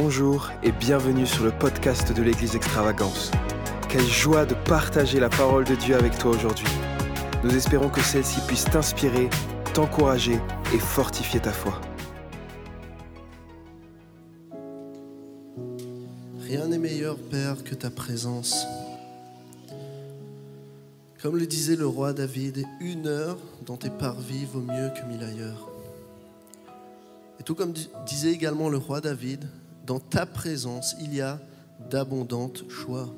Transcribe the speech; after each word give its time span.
Bonjour 0.00 0.52
et 0.62 0.70
bienvenue 0.70 1.26
sur 1.26 1.42
le 1.42 1.50
podcast 1.50 2.12
de 2.12 2.22
l'Église 2.22 2.54
Extravagance. 2.54 3.32
Quelle 3.88 4.06
joie 4.06 4.46
de 4.46 4.54
partager 4.54 5.18
la 5.18 5.28
parole 5.28 5.64
de 5.64 5.74
Dieu 5.74 5.96
avec 5.96 6.16
toi 6.16 6.30
aujourd'hui. 6.30 6.68
Nous 7.42 7.56
espérons 7.56 7.88
que 7.88 8.00
celle-ci 8.00 8.40
puisse 8.46 8.64
t'inspirer, 8.66 9.28
t'encourager 9.74 10.38
et 10.72 10.78
fortifier 10.78 11.40
ta 11.40 11.50
foi. 11.50 11.80
Rien 16.42 16.68
n'est 16.68 16.78
meilleur, 16.78 17.16
Père, 17.18 17.64
que 17.64 17.74
ta 17.74 17.90
présence. 17.90 18.66
Comme 21.20 21.36
le 21.36 21.46
disait 21.48 21.74
le 21.74 21.88
roi 21.88 22.12
David, 22.12 22.64
une 22.80 23.08
heure 23.08 23.38
dans 23.66 23.76
tes 23.76 23.90
parvis 23.90 24.44
vaut 24.44 24.60
mieux 24.60 24.90
que 24.90 25.04
mille 25.08 25.24
ailleurs. 25.24 25.68
Et 27.40 27.42
tout 27.42 27.56
comme 27.56 27.72
disait 28.06 28.30
également 28.30 28.68
le 28.68 28.78
roi 28.78 29.00
David, 29.00 29.48
dans 29.88 29.98
ta 29.98 30.26
présence, 30.26 30.94
il 31.00 31.14
y 31.14 31.22
a 31.22 31.40
d'abondantes 31.90 32.68
joies. 32.68 33.08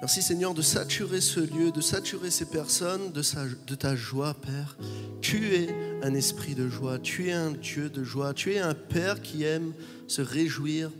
Merci 0.00 0.22
Seigneur 0.22 0.54
de 0.54 0.62
saturer 0.62 1.20
ce 1.20 1.40
lieu, 1.40 1.70
de 1.70 1.82
saturer 1.82 2.30
ces 2.30 2.46
personnes 2.46 3.12
de, 3.12 3.74
ta 3.74 3.94
joie, 3.94 4.32
Père. 4.32 4.78
Tu 5.20 5.54
es 5.54 5.68
un 6.02 6.14
esprit 6.14 6.54
de 6.54 6.68
joie, 6.68 6.98
tu 6.98 7.28
es 7.28 7.32
un 7.32 7.50
Dieu 7.50 7.90
de 7.90 8.02
joie, 8.04 8.32
tu 8.32 8.54
es 8.54 8.58
un 8.58 8.72
Père 8.72 9.20
qui 9.20 9.44
aime 9.44 9.74
se 10.08 10.22
réjouir 10.22 10.90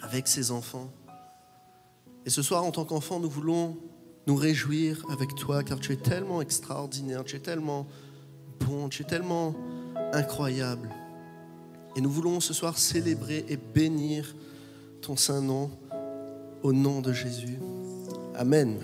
avec 0.00 0.26
ses 0.26 0.50
enfants. 0.50 0.90
Et 2.24 2.30
ce 2.30 2.40
soir, 2.40 2.64
en 2.64 2.70
tant 2.70 2.86
qu'enfant, 2.86 3.20
nous 3.20 3.30
voulons 3.30 3.76
nous 4.26 4.36
réjouir 4.36 5.04
avec 5.10 5.34
toi, 5.34 5.62
car 5.62 5.78
tu 5.78 5.92
es 5.92 5.96
tellement 5.96 6.40
extraordinaire, 6.40 7.22
tu 7.24 7.36
es 7.36 7.40
tellement 7.40 7.86
bon, 8.60 8.88
tu 8.88 9.02
es 9.02 9.06
tellement 9.06 9.54
incroyable. 10.14 10.88
Et 11.98 12.00
nous 12.00 12.10
voulons 12.10 12.38
ce 12.38 12.54
soir 12.54 12.78
célébrer 12.78 13.44
et 13.48 13.56
bénir 13.56 14.36
ton 15.02 15.16
saint 15.16 15.40
nom 15.40 15.68
au 16.62 16.72
nom 16.72 17.00
de 17.00 17.12
Jésus. 17.12 17.58
Amen. 18.36 18.78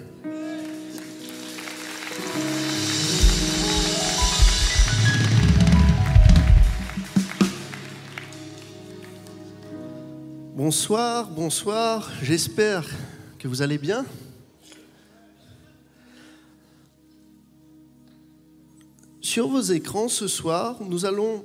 Bonsoir, 10.56 11.30
bonsoir, 11.30 12.10
j'espère 12.20 12.84
que 13.38 13.46
vous 13.46 13.62
allez 13.62 13.78
bien. 13.78 14.04
Sur 19.20 19.46
vos 19.46 19.60
écrans 19.60 20.08
ce 20.08 20.26
soir, 20.26 20.78
nous 20.82 21.04
allons 21.04 21.44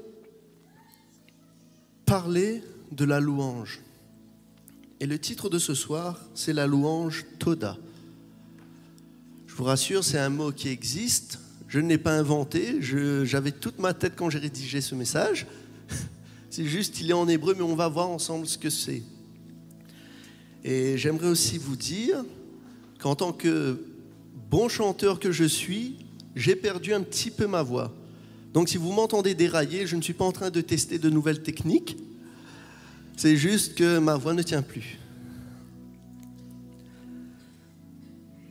parler 2.09 2.63
de 2.91 3.05
la 3.05 3.19
louange. 3.19 3.81
Et 4.99 5.05
le 5.05 5.19
titre 5.19 5.47
de 5.47 5.59
ce 5.59 5.75
soir, 5.75 6.19
c'est 6.33 6.53
la 6.53 6.65
louange 6.65 7.27
Toda. 7.37 7.77
Je 9.45 9.53
vous 9.53 9.63
rassure, 9.63 10.03
c'est 10.03 10.17
un 10.17 10.31
mot 10.31 10.51
qui 10.51 10.69
existe. 10.69 11.37
Je 11.67 11.79
ne 11.79 11.87
l'ai 11.87 11.99
pas 11.99 12.17
inventé. 12.17 12.81
J'avais 12.81 13.51
toute 13.51 13.77
ma 13.77 13.93
tête 13.93 14.13
quand 14.15 14.31
j'ai 14.31 14.39
rédigé 14.39 14.81
ce 14.81 14.95
message. 14.95 15.45
C'est 16.49 16.65
juste, 16.65 16.99
il 16.99 17.11
est 17.11 17.13
en 17.13 17.27
hébreu, 17.27 17.53
mais 17.55 17.61
on 17.61 17.75
va 17.75 17.87
voir 17.87 18.09
ensemble 18.09 18.47
ce 18.47 18.57
que 18.57 18.71
c'est. 18.71 19.03
Et 20.63 20.97
j'aimerais 20.97 21.27
aussi 21.27 21.59
vous 21.59 21.75
dire 21.75 22.25
qu'en 22.97 23.13
tant 23.13 23.31
que 23.31 23.79
bon 24.49 24.67
chanteur 24.67 25.19
que 25.19 25.31
je 25.31 25.43
suis, 25.43 26.07
j'ai 26.35 26.55
perdu 26.55 26.91
un 26.91 27.01
petit 27.01 27.29
peu 27.29 27.45
ma 27.45 27.61
voix. 27.61 27.93
Donc 28.53 28.69
si 28.69 28.77
vous 28.77 28.91
m'entendez 28.91 29.35
dérailler, 29.35 29.85
je 29.85 29.95
ne 29.95 30.01
suis 30.01 30.13
pas 30.13 30.25
en 30.25 30.31
train 30.31 30.49
de 30.49 30.61
tester 30.61 30.97
de 30.97 31.09
nouvelles 31.09 31.43
techniques. 31.43 31.97
C'est 33.15 33.35
juste 33.35 33.75
que 33.75 33.99
ma 33.99 34.15
voix 34.15 34.33
ne 34.33 34.41
tient 34.41 34.61
plus. 34.61 34.97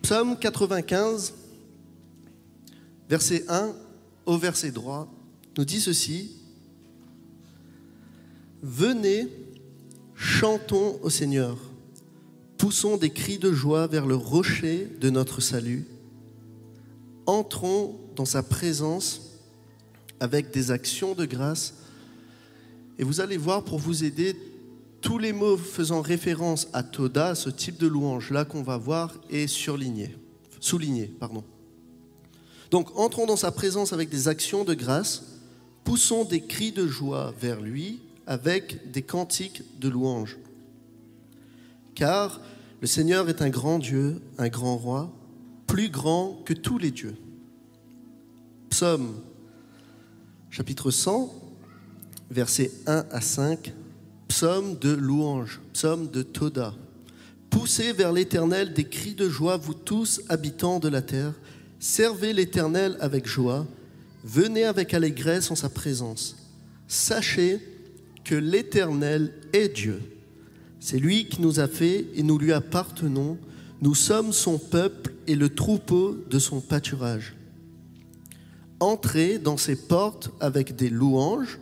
Psaume 0.02 0.38
95, 0.38 1.34
verset 3.08 3.44
1 3.48 3.72
au 4.26 4.38
verset 4.38 4.70
droit, 4.70 5.12
nous 5.56 5.64
dit 5.64 5.80
ceci. 5.80 6.32
Venez, 8.62 9.28
chantons 10.14 10.98
au 11.02 11.10
Seigneur, 11.10 11.56
poussons 12.56 12.96
des 12.96 13.10
cris 13.10 13.38
de 13.38 13.52
joie 13.52 13.86
vers 13.86 14.06
le 14.06 14.16
rocher 14.16 14.88
de 15.00 15.10
notre 15.10 15.40
salut, 15.40 15.86
entrons 17.26 17.98
dans 18.16 18.24
sa 18.24 18.42
présence 18.42 19.27
avec 20.20 20.50
des 20.52 20.70
actions 20.70 21.14
de 21.14 21.24
grâce. 21.24 21.74
Et 22.98 23.04
vous 23.04 23.20
allez 23.20 23.36
voir 23.36 23.64
pour 23.64 23.78
vous 23.78 24.04
aider 24.04 24.36
tous 25.00 25.18
les 25.18 25.32
mots 25.32 25.56
faisant 25.56 26.00
référence 26.00 26.68
à 26.72 26.82
Toda, 26.82 27.34
ce 27.34 27.50
type 27.50 27.78
de 27.78 27.86
louange-là 27.86 28.44
qu'on 28.44 28.62
va 28.62 28.76
voir, 28.76 29.14
est 29.30 29.46
surligné, 29.46 30.16
souligné. 30.60 31.06
Pardon. 31.06 31.44
Donc 32.70 32.96
entrons 32.98 33.26
dans 33.26 33.36
sa 33.36 33.52
présence 33.52 33.92
avec 33.92 34.08
des 34.08 34.28
actions 34.28 34.64
de 34.64 34.74
grâce, 34.74 35.38
poussons 35.84 36.24
des 36.24 36.40
cris 36.40 36.72
de 36.72 36.86
joie 36.86 37.32
vers 37.40 37.60
lui 37.60 38.00
avec 38.26 38.90
des 38.90 39.02
cantiques 39.02 39.62
de 39.80 39.88
louange. 39.88 40.36
Car 41.94 42.40
le 42.80 42.86
Seigneur 42.86 43.28
est 43.28 43.42
un 43.42 43.48
grand 43.48 43.78
Dieu, 43.78 44.20
un 44.36 44.48
grand 44.48 44.76
roi, 44.76 45.12
plus 45.66 45.88
grand 45.88 46.42
que 46.44 46.52
tous 46.52 46.78
les 46.78 46.90
dieux. 46.90 47.16
Psaume 48.70 49.14
chapitre 50.50 50.90
100, 50.90 51.32
versets 52.30 52.70
1 52.86 53.04
à 53.10 53.20
5, 53.20 53.72
psaume 54.28 54.78
de 54.78 54.90
louange, 54.90 55.60
psaume 55.72 56.10
de 56.10 56.22
Toda. 56.22 56.74
Poussez 57.50 57.92
vers 57.92 58.12
l'Éternel 58.12 58.74
des 58.74 58.84
cris 58.84 59.14
de 59.14 59.28
joie, 59.28 59.56
vous 59.56 59.74
tous 59.74 60.20
habitants 60.28 60.80
de 60.80 60.88
la 60.88 61.02
terre. 61.02 61.32
Servez 61.78 62.32
l'Éternel 62.32 62.96
avec 63.00 63.26
joie. 63.26 63.66
Venez 64.24 64.64
avec 64.64 64.92
allégresse 64.94 65.50
en 65.50 65.54
sa 65.54 65.68
présence. 65.68 66.36
Sachez 66.86 67.60
que 68.24 68.34
l'Éternel 68.34 69.32
est 69.52 69.68
Dieu. 69.68 70.00
C'est 70.80 70.98
lui 70.98 71.26
qui 71.28 71.40
nous 71.40 71.60
a 71.60 71.68
fait 71.68 72.06
et 72.14 72.22
nous 72.22 72.38
lui 72.38 72.52
appartenons. 72.52 73.38
Nous 73.80 73.94
sommes 73.94 74.32
son 74.32 74.58
peuple 74.58 75.12
et 75.26 75.34
le 75.34 75.48
troupeau 75.48 76.16
de 76.28 76.38
son 76.38 76.60
pâturage. 76.60 77.37
Entrez 78.80 79.38
dans 79.38 79.56
ses 79.56 79.76
portes 79.76 80.30
avec 80.40 80.76
des 80.76 80.90
louanges, 80.90 81.58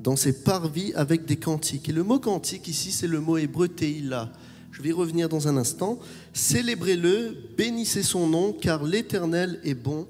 dans 0.00 0.16
ses 0.16 0.32
parvis 0.32 0.92
avec 0.94 1.24
des 1.24 1.36
cantiques. 1.36 1.88
Et 1.88 1.92
le 1.92 2.02
mot 2.02 2.18
cantique 2.18 2.68
ici, 2.68 2.90
c'est 2.92 3.06
le 3.06 3.20
mot 3.20 3.36
hébreu 3.36 3.68
teila. 3.68 4.32
Je 4.72 4.82
vais 4.82 4.88
y 4.88 4.92
revenir 4.92 5.28
dans 5.28 5.48
un 5.48 5.56
instant. 5.56 5.98
Célébrez-le, 6.32 7.36
bénissez 7.56 8.02
son 8.02 8.26
nom, 8.26 8.52
car 8.52 8.82
l'Éternel 8.82 9.60
est 9.64 9.74
bon, 9.74 10.06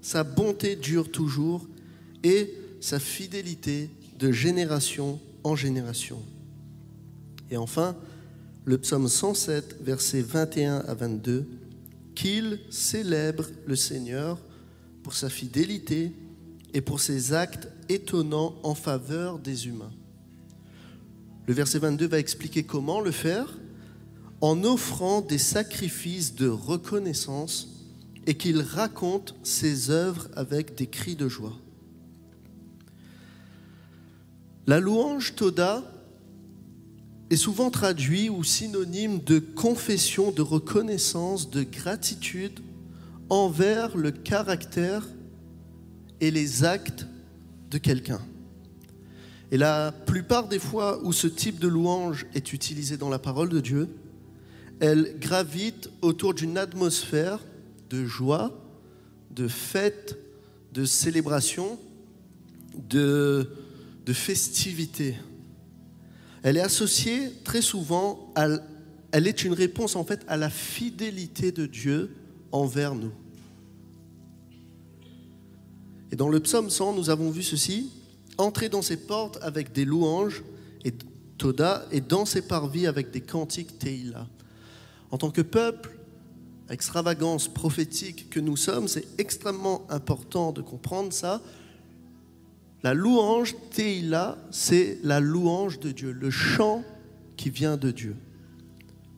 sa 0.00 0.24
bonté 0.24 0.74
dure 0.74 1.10
toujours, 1.10 1.66
et 2.24 2.52
sa 2.80 2.98
fidélité 2.98 3.90
de 4.18 4.32
génération 4.32 5.20
en 5.44 5.54
génération. 5.54 6.20
Et 7.50 7.56
enfin, 7.56 7.96
le 8.64 8.78
psaume 8.78 9.08
107, 9.08 9.78
versets 9.82 10.22
21 10.22 10.78
à 10.78 10.94
22, 10.94 11.46
qu'il 12.14 12.58
célèbre 12.70 13.46
le 13.66 13.76
Seigneur 13.76 14.38
pour 15.02 15.14
sa 15.14 15.28
fidélité 15.28 16.12
et 16.74 16.80
pour 16.80 17.00
ses 17.00 17.32
actes 17.32 17.68
étonnants 17.88 18.54
en 18.62 18.74
faveur 18.74 19.38
des 19.38 19.68
humains. 19.68 19.92
Le 21.46 21.54
verset 21.54 21.78
22 21.78 22.06
va 22.06 22.18
expliquer 22.18 22.62
comment 22.62 23.00
le 23.00 23.10
faire 23.10 23.58
en 24.40 24.64
offrant 24.64 25.20
des 25.20 25.38
sacrifices 25.38 26.34
de 26.34 26.48
reconnaissance 26.48 27.68
et 28.26 28.34
qu'il 28.34 28.60
raconte 28.60 29.34
ses 29.42 29.90
œuvres 29.90 30.28
avec 30.36 30.76
des 30.76 30.86
cris 30.86 31.16
de 31.16 31.28
joie. 31.28 31.56
La 34.66 34.78
louange 34.78 35.34
Toda 35.34 35.82
est 37.30 37.36
souvent 37.36 37.70
traduit 37.70 38.30
ou 38.30 38.44
synonyme 38.44 39.20
de 39.20 39.38
confession, 39.40 40.30
de 40.30 40.42
reconnaissance, 40.42 41.50
de 41.50 41.64
gratitude 41.64 42.60
envers 43.32 43.96
le 43.96 44.10
caractère 44.10 45.08
et 46.20 46.30
les 46.30 46.64
actes 46.64 47.06
de 47.70 47.78
quelqu'un. 47.78 48.20
Et 49.50 49.56
la 49.56 49.90
plupart 49.90 50.48
des 50.48 50.58
fois 50.58 51.02
où 51.02 51.14
ce 51.14 51.26
type 51.28 51.58
de 51.58 51.66
louange 51.66 52.26
est 52.34 52.52
utilisé 52.52 52.98
dans 52.98 53.08
la 53.08 53.18
parole 53.18 53.48
de 53.48 53.60
Dieu, 53.60 53.88
elle 54.80 55.16
gravite 55.18 55.88
autour 56.02 56.34
d'une 56.34 56.58
atmosphère 56.58 57.38
de 57.88 58.04
joie, 58.04 58.52
de 59.30 59.48
fête, 59.48 60.18
de 60.74 60.84
célébration, 60.84 61.78
de, 62.90 63.48
de 64.04 64.12
festivité. 64.12 65.16
Elle 66.42 66.58
est 66.58 66.60
associée 66.60 67.32
très 67.44 67.62
souvent, 67.62 68.30
à, 68.34 68.48
elle 69.10 69.26
est 69.26 69.42
une 69.42 69.54
réponse 69.54 69.96
en 69.96 70.04
fait 70.04 70.20
à 70.28 70.36
la 70.36 70.50
fidélité 70.50 71.50
de 71.50 71.64
Dieu 71.64 72.14
envers 72.50 72.94
nous. 72.94 73.12
Et 76.12 76.16
dans 76.16 76.28
le 76.28 76.40
psaume 76.40 76.68
100, 76.68 76.94
nous 76.94 77.10
avons 77.10 77.30
vu 77.30 77.42
ceci 77.42 77.90
Entrez 78.38 78.68
dans 78.68 78.82
ses 78.82 78.96
portes 78.96 79.38
avec 79.42 79.72
des 79.72 79.84
louanges 79.84 80.42
et 80.84 80.92
Toda 81.38 81.84
et 81.90 82.00
dans 82.00 82.24
ses 82.24 82.42
parvis 82.42 82.86
avec 82.86 83.10
des 83.10 83.20
cantiques 83.20 83.78
Teila. 83.78 84.26
En 85.10 85.18
tant 85.18 85.30
que 85.30 85.42
peuple, 85.42 85.90
extravagance 86.70 87.48
prophétique 87.48 88.30
que 88.30 88.40
nous 88.40 88.56
sommes, 88.56 88.88
c'est 88.88 89.06
extrêmement 89.18 89.86
important 89.90 90.52
de 90.52 90.62
comprendre 90.62 91.12
ça. 91.12 91.42
La 92.82 92.94
louange 92.94 93.54
Teila, 93.70 94.38
c'est 94.50 94.98
la 95.02 95.20
louange 95.20 95.78
de 95.80 95.92
Dieu, 95.92 96.12
le 96.12 96.30
chant 96.30 96.84
qui 97.36 97.50
vient 97.50 97.76
de 97.76 97.90
Dieu, 97.90 98.16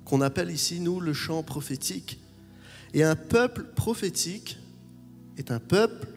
qu'on 0.05 0.21
appelle 0.21 0.51
ici, 0.51 0.81
nous, 0.81 1.01
le 1.01 1.13
chant 1.13 1.43
prophétique. 1.43 2.21
Et 2.95 3.03
un 3.03 3.17
peuple 3.17 3.65
prophétique 3.75 4.59
est 5.37 5.51
un 5.51 5.61
peuple 5.61 6.09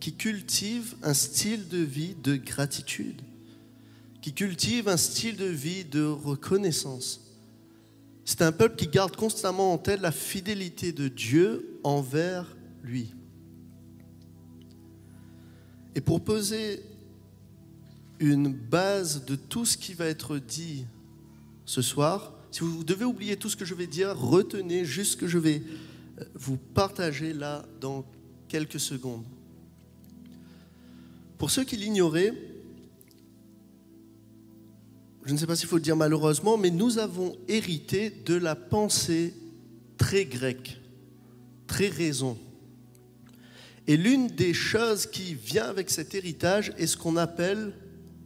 qui 0.00 0.14
cultive 0.14 0.94
un 1.02 1.14
style 1.14 1.68
de 1.68 1.78
vie 1.78 2.14
de 2.22 2.36
gratitude, 2.36 3.20
qui 4.20 4.32
cultive 4.32 4.88
un 4.88 4.96
style 4.96 5.36
de 5.36 5.46
vie 5.46 5.84
de 5.84 6.04
reconnaissance. 6.04 7.24
C'est 8.24 8.42
un 8.42 8.52
peuple 8.52 8.76
qui 8.76 8.88
garde 8.88 9.16
constamment 9.16 9.72
en 9.72 9.78
tête 9.78 10.00
la 10.00 10.12
fidélité 10.12 10.92
de 10.92 11.08
Dieu 11.08 11.80
envers 11.82 12.56
lui. 12.82 13.14
Et 15.94 16.00
pour 16.00 16.22
poser 16.22 16.82
une 18.20 18.52
base 18.52 19.24
de 19.24 19.34
tout 19.34 19.64
ce 19.64 19.76
qui 19.76 19.94
va 19.94 20.06
être 20.06 20.38
dit 20.38 20.84
ce 21.64 21.82
soir, 21.82 22.34
si 22.50 22.60
vous 22.60 22.84
devez 22.84 23.04
oublier 23.04 23.36
tout 23.36 23.48
ce 23.48 23.56
que 23.56 23.64
je 23.64 23.74
vais 23.74 23.86
dire, 23.86 24.16
retenez 24.16 24.84
juste 24.84 25.12
ce 25.12 25.16
que 25.16 25.26
je 25.26 25.38
vais 25.38 25.62
vous 26.34 26.56
partager 26.56 27.32
là 27.32 27.64
dans 27.80 28.04
quelques 28.48 28.80
secondes. 28.80 29.24
Pour 31.38 31.50
ceux 31.50 31.64
qui 31.64 31.76
l'ignoraient, 31.76 32.34
je 35.24 35.32
ne 35.32 35.38
sais 35.38 35.46
pas 35.46 35.54
s'il 35.54 35.68
faut 35.68 35.76
le 35.76 35.82
dire 35.82 35.96
malheureusement, 35.96 36.58
mais 36.58 36.70
nous 36.70 36.98
avons 36.98 37.36
hérité 37.46 38.10
de 38.10 38.34
la 38.34 38.56
pensée 38.56 39.34
très 39.96 40.24
grecque, 40.24 40.80
très 41.68 41.88
raison. 41.88 42.36
Et 43.86 43.96
l'une 43.96 44.26
des 44.26 44.52
choses 44.52 45.06
qui 45.06 45.34
vient 45.34 45.66
avec 45.66 45.90
cet 45.90 46.14
héritage 46.14 46.72
est 46.76 46.86
ce 46.86 46.96
qu'on 46.96 47.16
appelle 47.16 47.72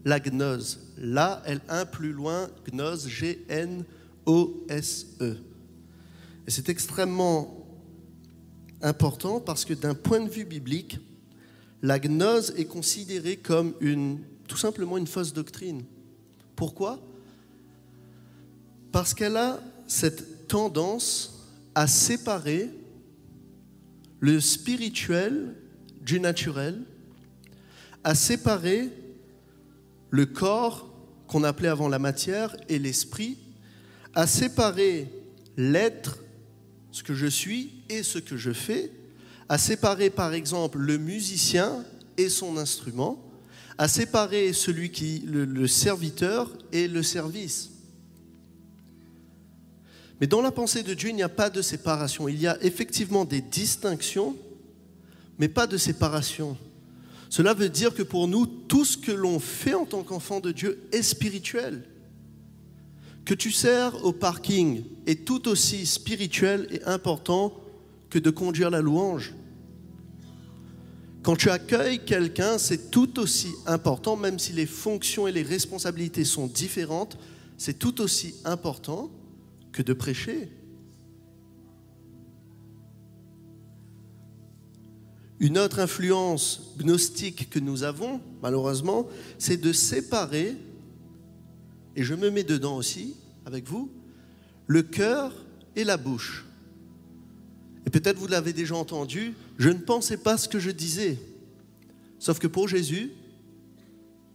la 0.05 0.19
gnose. 0.19 0.81
Là, 0.97 1.43
elle 1.44 1.61
un 1.69 1.85
plus 1.85 2.12
loin, 2.12 2.49
gnose, 2.73 3.08
G-N-O-S-E. 3.08 3.87
Et 6.47 6.50
c'est 6.50 6.69
extrêmement 6.69 7.67
important 8.81 9.38
parce 9.38 9.65
que 9.65 9.75
d'un 9.75 9.94
point 9.94 10.20
de 10.20 10.29
vue 10.29 10.44
biblique, 10.44 10.99
la 11.82 11.99
gnose 11.99 12.55
est 12.56 12.64
considérée 12.67 13.37
comme 13.37 13.75
une, 13.81 14.20
tout 14.46 14.56
simplement 14.56 14.96
une 14.96 15.08
fausse 15.08 15.32
doctrine. 15.32 15.84
Pourquoi? 16.55 17.00
Parce 18.93 19.14
qu'elle 19.14 19.37
a 19.37 19.61
cette 19.88 20.46
tendance 20.46 21.49
à 21.75 21.87
séparer 21.87 22.70
le 24.20 24.40
spirituel 24.40 25.56
du 26.00 26.20
naturel, 26.20 26.81
à 28.05 28.14
séparer 28.14 28.90
le 30.11 30.26
corps 30.26 30.88
qu'on 31.26 31.43
appelait 31.43 31.69
avant 31.69 31.88
la 31.88 31.99
matière 31.99 32.55
et 32.69 32.79
l'esprit, 32.79 33.38
à 34.14 34.26
séparer 34.26 35.11
l'être, 35.56 36.19
ce 36.93 37.02
que 37.02 37.14
je 37.14 37.26
suis 37.26 37.82
et 37.88 38.02
ce 38.02 38.19
que 38.19 38.37
je 38.37 38.52
fais, 38.52 38.93
à 39.52 39.58
séparer 39.58 40.08
par 40.08 40.32
exemple 40.32 40.78
le 40.78 40.96
musicien 40.96 41.84
et 42.16 42.31
son 42.31 42.56
instrument, 42.56 43.22
à 43.76 43.87
séparer 43.87 44.54
celui 44.54 44.90
qui, 44.90 45.22
le, 45.26 45.66
serviteur 45.66 46.50
et 46.72 46.88
le 46.88 47.02
service. 47.02 47.69
Mais 50.19 50.26
dans 50.26 50.40
la 50.40 50.52
pensée 50.52 50.82
de 50.82 50.94
Dieu, 50.94 51.10
il 51.10 51.16
n'y 51.16 51.22
a 51.22 51.28
pas 51.28 51.50
de 51.50 51.60
séparation. 51.60 52.28
Il 52.28 52.40
y 52.40 52.46
a 52.46 52.56
effectivement 52.64 53.26
des 53.26 53.43
distinctions, 53.43 54.37
mais 55.38 55.49
pas 55.49 55.66
de 55.66 55.76
séparation. 55.76 56.56
Cela 57.28 57.52
veut 57.52 57.69
dire 57.69 57.93
que 57.93 58.02
pour 58.02 58.28
nous, 58.28 58.46
tout 58.46 58.87
ce 58.87 58.96
que 58.96 59.12
l'on 59.12 59.38
fait 59.38 59.75
en 59.75 59.84
tant 59.84 60.02
qu'enfant 60.02 60.40
de 60.40 60.50
Dieu 60.50 60.82
est 60.93 61.02
spirituel. 61.02 61.84
Que 63.26 63.34
tu 63.34 63.52
sers 63.52 64.02
au 64.02 64.14
parking 64.14 64.82
est 65.06 65.26
tout 65.26 65.46
aussi 65.46 65.84
spirituel 65.84 66.69
et 66.70 66.82
important 66.84 67.52
que 68.08 68.19
de 68.19 68.31
conduire 68.31 68.70
la 68.70 68.81
louange. 68.81 69.34
Quand 71.22 71.36
tu 71.36 71.50
accueilles 71.50 72.04
quelqu'un, 72.04 72.58
c'est 72.58 72.90
tout 72.90 73.20
aussi 73.20 73.52
important, 73.66 74.16
même 74.16 74.40
si 74.40 74.52
les 74.52 74.66
fonctions 74.66 75.28
et 75.28 75.32
les 75.32 75.42
responsabilités 75.42 76.24
sont 76.24 76.48
différentes, 76.48 77.16
c'est 77.56 77.78
tout 77.78 78.00
aussi 78.00 78.34
important 78.44 79.10
que 79.70 79.82
de 79.82 79.92
prêcher. 79.92 80.50
Une 85.38 85.58
autre 85.58 85.78
influence 85.78 86.74
gnostique 86.78 87.50
que 87.50 87.60
nous 87.60 87.84
avons, 87.84 88.20
malheureusement, 88.42 89.06
c'est 89.38 89.56
de 89.56 89.72
séparer, 89.72 90.56
et 91.94 92.02
je 92.02 92.14
me 92.14 92.30
mets 92.30 92.44
dedans 92.44 92.76
aussi 92.76 93.14
avec 93.46 93.69
vous, 93.69 93.92
le 94.66 94.82
cœur 94.82 95.32
et 95.76 95.84
la 95.84 95.96
bouche. 95.96 96.46
Et 97.86 97.90
peut-être 97.90 98.19
vous 98.19 98.28
l'avez 98.28 98.52
déjà 98.52 98.76
entendu, 98.76 99.34
je 99.62 99.69
ne 99.69 99.79
pensais 99.79 100.17
pas 100.17 100.37
ce 100.37 100.49
que 100.49 100.59
je 100.59 100.73
disais. 100.73 101.17
Sauf 102.19 102.41
que 102.41 102.49
pour 102.49 102.67
Jésus, 102.67 103.12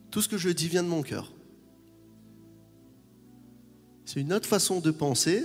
tout 0.10 0.22
ce 0.22 0.30
que 0.30 0.38
je 0.38 0.48
dis 0.48 0.70
vient 0.70 0.84
de 0.84 0.88
mon 0.88 1.02
cœur. 1.04 1.34
C'est 4.06 4.22
une 4.22 4.32
autre 4.32 4.48
façon 4.48 4.80
de 4.80 4.90
penser, 4.90 5.44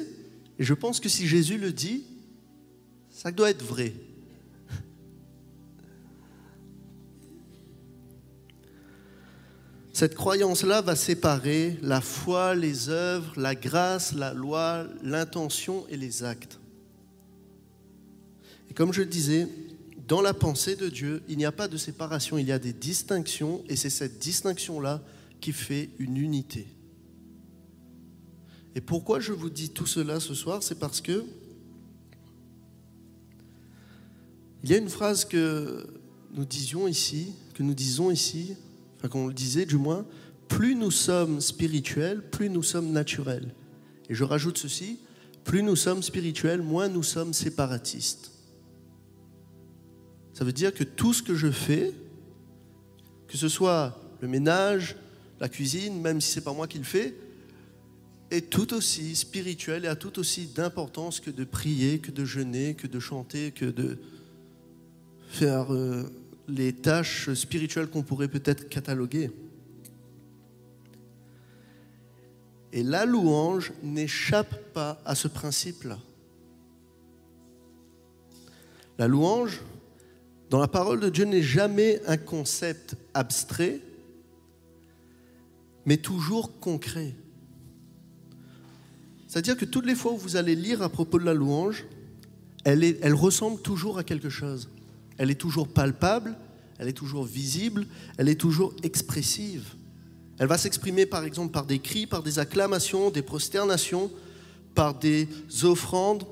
et 0.60 0.62
je 0.62 0.72
pense 0.72 1.00
que 1.00 1.08
si 1.08 1.26
Jésus 1.26 1.58
le 1.58 1.72
dit, 1.72 2.04
ça 3.10 3.32
doit 3.32 3.50
être 3.50 3.64
vrai. 3.64 3.92
Cette 9.92 10.14
croyance-là 10.14 10.80
va 10.80 10.94
séparer 10.94 11.76
la 11.82 12.00
foi, 12.00 12.54
les 12.54 12.88
œuvres, 12.88 13.32
la 13.36 13.56
grâce, 13.56 14.14
la 14.14 14.32
loi, 14.32 14.86
l'intention 15.02 15.84
et 15.88 15.96
les 15.96 16.22
actes. 16.22 16.60
Et 18.70 18.74
comme 18.74 18.92
je 18.92 19.00
le 19.00 19.08
disais, 19.08 19.48
dans 20.12 20.20
la 20.20 20.34
pensée 20.34 20.76
de 20.76 20.90
Dieu, 20.90 21.22
il 21.26 21.38
n'y 21.38 21.46
a 21.46 21.52
pas 21.52 21.68
de 21.68 21.78
séparation, 21.78 22.36
il 22.36 22.46
y 22.46 22.52
a 22.52 22.58
des 22.58 22.74
distinctions, 22.74 23.64
et 23.70 23.76
c'est 23.76 23.88
cette 23.88 24.18
distinction-là 24.18 25.02
qui 25.40 25.52
fait 25.52 25.88
une 25.98 26.18
unité. 26.18 26.66
Et 28.74 28.82
pourquoi 28.82 29.20
je 29.20 29.32
vous 29.32 29.48
dis 29.48 29.70
tout 29.70 29.86
cela 29.86 30.20
ce 30.20 30.34
soir 30.34 30.62
C'est 30.62 30.78
parce 30.78 31.00
que 31.00 31.24
il 34.62 34.68
y 34.68 34.74
a 34.74 34.76
une 34.76 34.90
phrase 34.90 35.24
que 35.24 35.86
nous 36.34 36.44
disions 36.44 36.86
ici, 36.86 37.32
que 37.54 37.62
nous 37.62 37.72
disons 37.72 38.10
ici, 38.10 38.54
enfin 38.98 39.08
qu'on 39.08 39.28
le 39.28 39.32
disait 39.32 39.64
du 39.64 39.78
moins, 39.78 40.04
plus 40.46 40.74
nous 40.74 40.90
sommes 40.90 41.40
spirituels, 41.40 42.22
plus 42.28 42.50
nous 42.50 42.62
sommes 42.62 42.92
naturels. 42.92 43.54
Et 44.10 44.14
je 44.14 44.24
rajoute 44.24 44.58
ceci, 44.58 44.98
plus 45.42 45.62
nous 45.62 45.74
sommes 45.74 46.02
spirituels, 46.02 46.60
moins 46.60 46.88
nous 46.88 47.02
sommes 47.02 47.32
séparatistes. 47.32 48.31
Ça 50.34 50.44
veut 50.44 50.52
dire 50.52 50.72
que 50.72 50.84
tout 50.84 51.12
ce 51.12 51.22
que 51.22 51.34
je 51.34 51.50
fais, 51.50 51.92
que 53.28 53.36
ce 53.36 53.48
soit 53.48 53.98
le 54.20 54.28
ménage, 54.28 54.96
la 55.40 55.48
cuisine, 55.48 56.00
même 56.00 56.20
si 56.20 56.32
ce 56.32 56.38
n'est 56.38 56.44
pas 56.44 56.52
moi 56.52 56.66
qui 56.66 56.78
le 56.78 56.84
fais, 56.84 57.14
est 58.30 58.48
tout 58.48 58.72
aussi 58.72 59.14
spirituel 59.14 59.84
et 59.84 59.88
a 59.88 59.96
tout 59.96 60.18
aussi 60.18 60.46
d'importance 60.46 61.20
que 61.20 61.30
de 61.30 61.44
prier, 61.44 61.98
que 61.98 62.10
de 62.10 62.24
jeûner, 62.24 62.74
que 62.74 62.86
de 62.86 62.98
chanter, 62.98 63.50
que 63.50 63.66
de 63.66 63.98
faire 65.28 65.72
euh, 65.74 66.04
les 66.48 66.72
tâches 66.72 67.32
spirituelles 67.34 67.88
qu'on 67.88 68.02
pourrait 68.02 68.28
peut-être 68.28 68.68
cataloguer. 68.68 69.30
Et 72.72 72.82
la 72.82 73.04
louange 73.04 73.72
n'échappe 73.82 74.72
pas 74.72 75.00
à 75.04 75.14
ce 75.14 75.28
principe-là. 75.28 75.98
La 78.98 79.08
louange, 79.08 79.60
dans 80.52 80.58
la 80.58 80.68
parole 80.68 81.00
de 81.00 81.08
Dieu 81.08 81.24
n'est 81.24 81.40
jamais 81.40 82.02
un 82.06 82.18
concept 82.18 82.94
abstrait, 83.14 83.80
mais 85.86 85.96
toujours 85.96 86.60
concret. 86.60 87.14
C'est-à-dire 89.26 89.56
que 89.56 89.64
toutes 89.64 89.86
les 89.86 89.94
fois 89.94 90.12
où 90.12 90.18
vous 90.18 90.36
allez 90.36 90.54
lire 90.54 90.82
à 90.82 90.90
propos 90.90 91.18
de 91.18 91.24
la 91.24 91.32
louange, 91.32 91.86
elle, 92.64 92.84
elle 92.84 93.14
ressemble 93.14 93.62
toujours 93.62 93.96
à 93.96 94.04
quelque 94.04 94.28
chose. 94.28 94.68
Elle 95.16 95.30
est 95.30 95.40
toujours 95.40 95.68
palpable, 95.68 96.36
elle 96.78 96.88
est 96.88 96.92
toujours 96.92 97.24
visible, 97.24 97.86
elle 98.18 98.28
est 98.28 98.38
toujours 98.38 98.74
expressive. 98.82 99.68
Elle 100.38 100.48
va 100.48 100.58
s'exprimer 100.58 101.06
par 101.06 101.24
exemple 101.24 101.52
par 101.52 101.64
des 101.64 101.78
cris, 101.78 102.06
par 102.06 102.22
des 102.22 102.38
acclamations, 102.38 103.08
des 103.08 103.22
prosternations, 103.22 104.10
par 104.74 104.98
des 104.98 105.28
offrandes, 105.62 106.26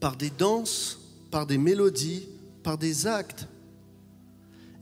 par 0.00 0.16
des 0.16 0.30
danses, 0.30 1.00
par 1.30 1.46
des 1.46 1.58
mélodies, 1.58 2.26
par 2.62 2.78
des 2.78 3.06
actes. 3.06 3.48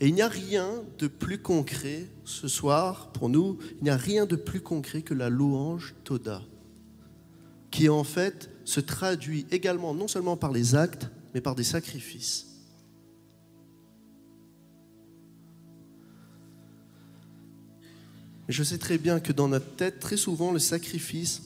Et 0.01 0.09
il 0.09 0.15
n'y 0.15 0.23
a 0.23 0.29
rien 0.29 0.85
de 0.99 1.09
plus 1.09 1.43
concret 1.43 2.07
ce 2.25 2.47
soir 2.47 3.11
pour 3.13 3.29
nous, 3.29 3.59
il 3.79 3.85
n'y 3.85 3.91
a 3.91 3.97
rien 3.97 4.27
de 4.27 4.37
plus 4.37 4.61
concret 4.61 5.03
que 5.03 5.15
la 5.15 5.29
louange 5.29 5.95
Toda, 6.05 6.43
qui 7.71 7.89
en 7.89 8.05
fait 8.05 8.51
se 8.65 8.81
traduit 8.81 9.47
également 9.51 9.95
non 9.95 10.07
seulement 10.07 10.37
par 10.37 10.53
les 10.53 10.77
actes, 10.77 11.11
mais 11.35 11.41
par 11.41 11.55
des 11.57 11.65
sacrifices. 11.65 12.49
je 18.49 18.63
sais 18.63 18.79
très 18.79 18.99
bien 18.99 19.21
que 19.21 19.33
dans 19.33 19.49
notre 19.49 19.77
tête, 19.77 20.01
très 20.01 20.17
souvent, 20.17 20.53
le 20.53 20.59
sacrifice 20.59 21.43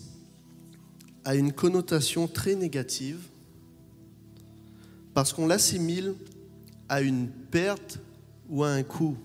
a 1.24 1.34
une 1.34 1.52
connotation 1.52 2.28
très 2.28 2.54
négative 2.54 3.18
parce 5.14 5.32
qu'on 5.32 5.46
l'assimile 5.46 6.14
à 6.88 7.00
une 7.00 7.28
perte 7.28 7.98
ou 8.48 8.64
à 8.64 8.70
un 8.70 8.82
coût. 8.82 9.16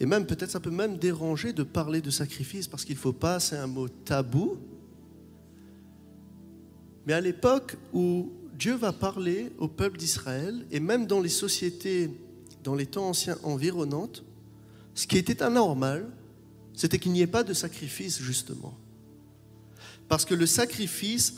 Et 0.00 0.06
même, 0.06 0.26
peut-être, 0.26 0.50
ça 0.50 0.60
peut 0.60 0.70
même 0.70 0.96
déranger 0.96 1.52
de 1.52 1.64
parler 1.64 2.00
de 2.00 2.10
sacrifice 2.10 2.68
parce 2.68 2.84
qu'il 2.84 2.94
ne 2.94 3.00
faut 3.00 3.12
pas, 3.12 3.40
c'est 3.40 3.56
un 3.56 3.66
mot 3.66 3.88
tabou. 3.88 4.56
Mais 7.06 7.12
à 7.12 7.20
l'époque 7.20 7.76
où 7.92 8.30
Dieu 8.56 8.74
va 8.74 8.92
parler 8.92 9.50
au 9.58 9.66
peuple 9.66 9.98
d'Israël, 9.98 10.64
et 10.70 10.78
même 10.78 11.06
dans 11.06 11.20
les 11.20 11.28
sociétés, 11.28 12.10
dans 12.62 12.74
les 12.74 12.86
temps 12.86 13.08
anciens 13.08 13.38
environnantes, 13.42 14.24
ce 14.94 15.06
qui 15.06 15.16
était 15.16 15.42
anormal, 15.42 16.08
c'était 16.74 16.98
qu'il 16.98 17.12
n'y 17.12 17.22
ait 17.22 17.26
pas 17.26 17.44
de 17.44 17.52
sacrifice, 17.52 18.20
justement. 18.20 18.76
Parce 20.08 20.24
que 20.24 20.34
le 20.34 20.46
sacrifice 20.46 21.34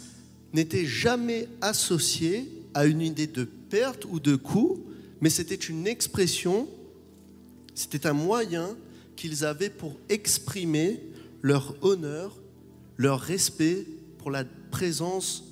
n'était 0.53 0.87
jamais 0.87 1.49
associé 1.61 2.51
à 2.75 2.87
une 2.87 3.01
idée 3.01 3.27
de 3.27 3.45
perte 3.45 4.05
ou 4.05 4.21
de 4.21 4.37
coût, 4.37 4.85
mais 5.21 5.31
c'était 5.31 5.55
une 5.55 5.87
expression, 5.87 6.69
c'était 7.75 8.07
un 8.07 8.13
moyen 8.13 8.77
qu'ils 9.17 9.45
avaient 9.45 9.71
pour 9.71 9.97
exprimer 10.09 11.01
leur 11.43 11.77
honneur, 11.83 12.37
leur 12.97 13.21
respect 13.21 13.87
pour 14.19 14.31
la 14.31 14.45
présence 14.71 15.45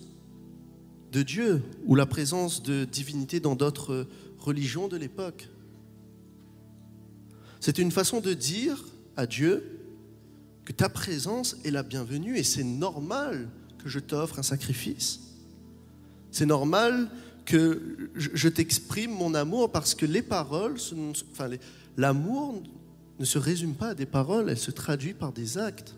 de 1.13 1.23
Dieu 1.23 1.63
ou 1.87 1.95
la 1.95 2.07
présence 2.07 2.63
de 2.63 2.85
divinité 2.85 3.41
dans 3.41 3.55
d'autres 3.55 4.07
religions 4.39 4.89
de 4.89 4.97
l'époque. 4.97 5.49
C'est 7.61 7.79
une 7.79 7.91
façon 7.91 8.21
de 8.21 8.35
dire 8.35 8.85
à 9.17 9.27
Dieu 9.27 9.81
que 10.65 10.73
ta 10.73 10.89
présence 10.89 11.57
est 11.65 11.71
la 11.71 11.83
bienvenue 11.83 12.37
et 12.37 12.45
c'est 12.45 12.65
normal 12.65 13.49
que 13.79 13.89
je 13.89 13.99
t'offre 13.99 14.39
un 14.39 14.43
sacrifice. 14.43 15.21
C'est 16.31 16.47
normal 16.47 17.09
que 17.45 18.11
je 18.15 18.49
t'exprime 18.49 19.13
mon 19.13 19.35
amour 19.35 19.73
parce 19.73 19.95
que 19.95 20.05
les 20.05 20.23
paroles, 20.23 20.77
enfin, 21.33 21.49
l'amour 21.97 22.63
ne 23.19 23.25
se 23.25 23.39
résume 23.39 23.75
pas 23.75 23.89
à 23.89 23.95
des 23.95 24.07
paroles, 24.07 24.51
elle 24.51 24.59
se 24.59 24.71
traduit 24.71 25.15
par 25.15 25.33
des 25.33 25.57
actes. 25.57 25.95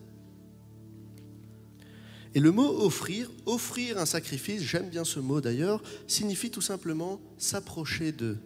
Et 2.35 2.41
le 2.41 2.53
mot 2.53 2.85
offrir, 2.85 3.29
offrir 3.47 3.99
un 3.99 4.07
sacrifice, 4.07 4.63
j'aime 4.63 4.89
bien 4.89 5.05
ce 5.05 5.19
mot 5.19 5.41
d'ailleurs, 5.41 5.83
signifie 6.07 6.51
tout 6.51 6.61
simplement 6.61 7.21
s'approcher 7.39 8.13
d'eux. 8.13 8.39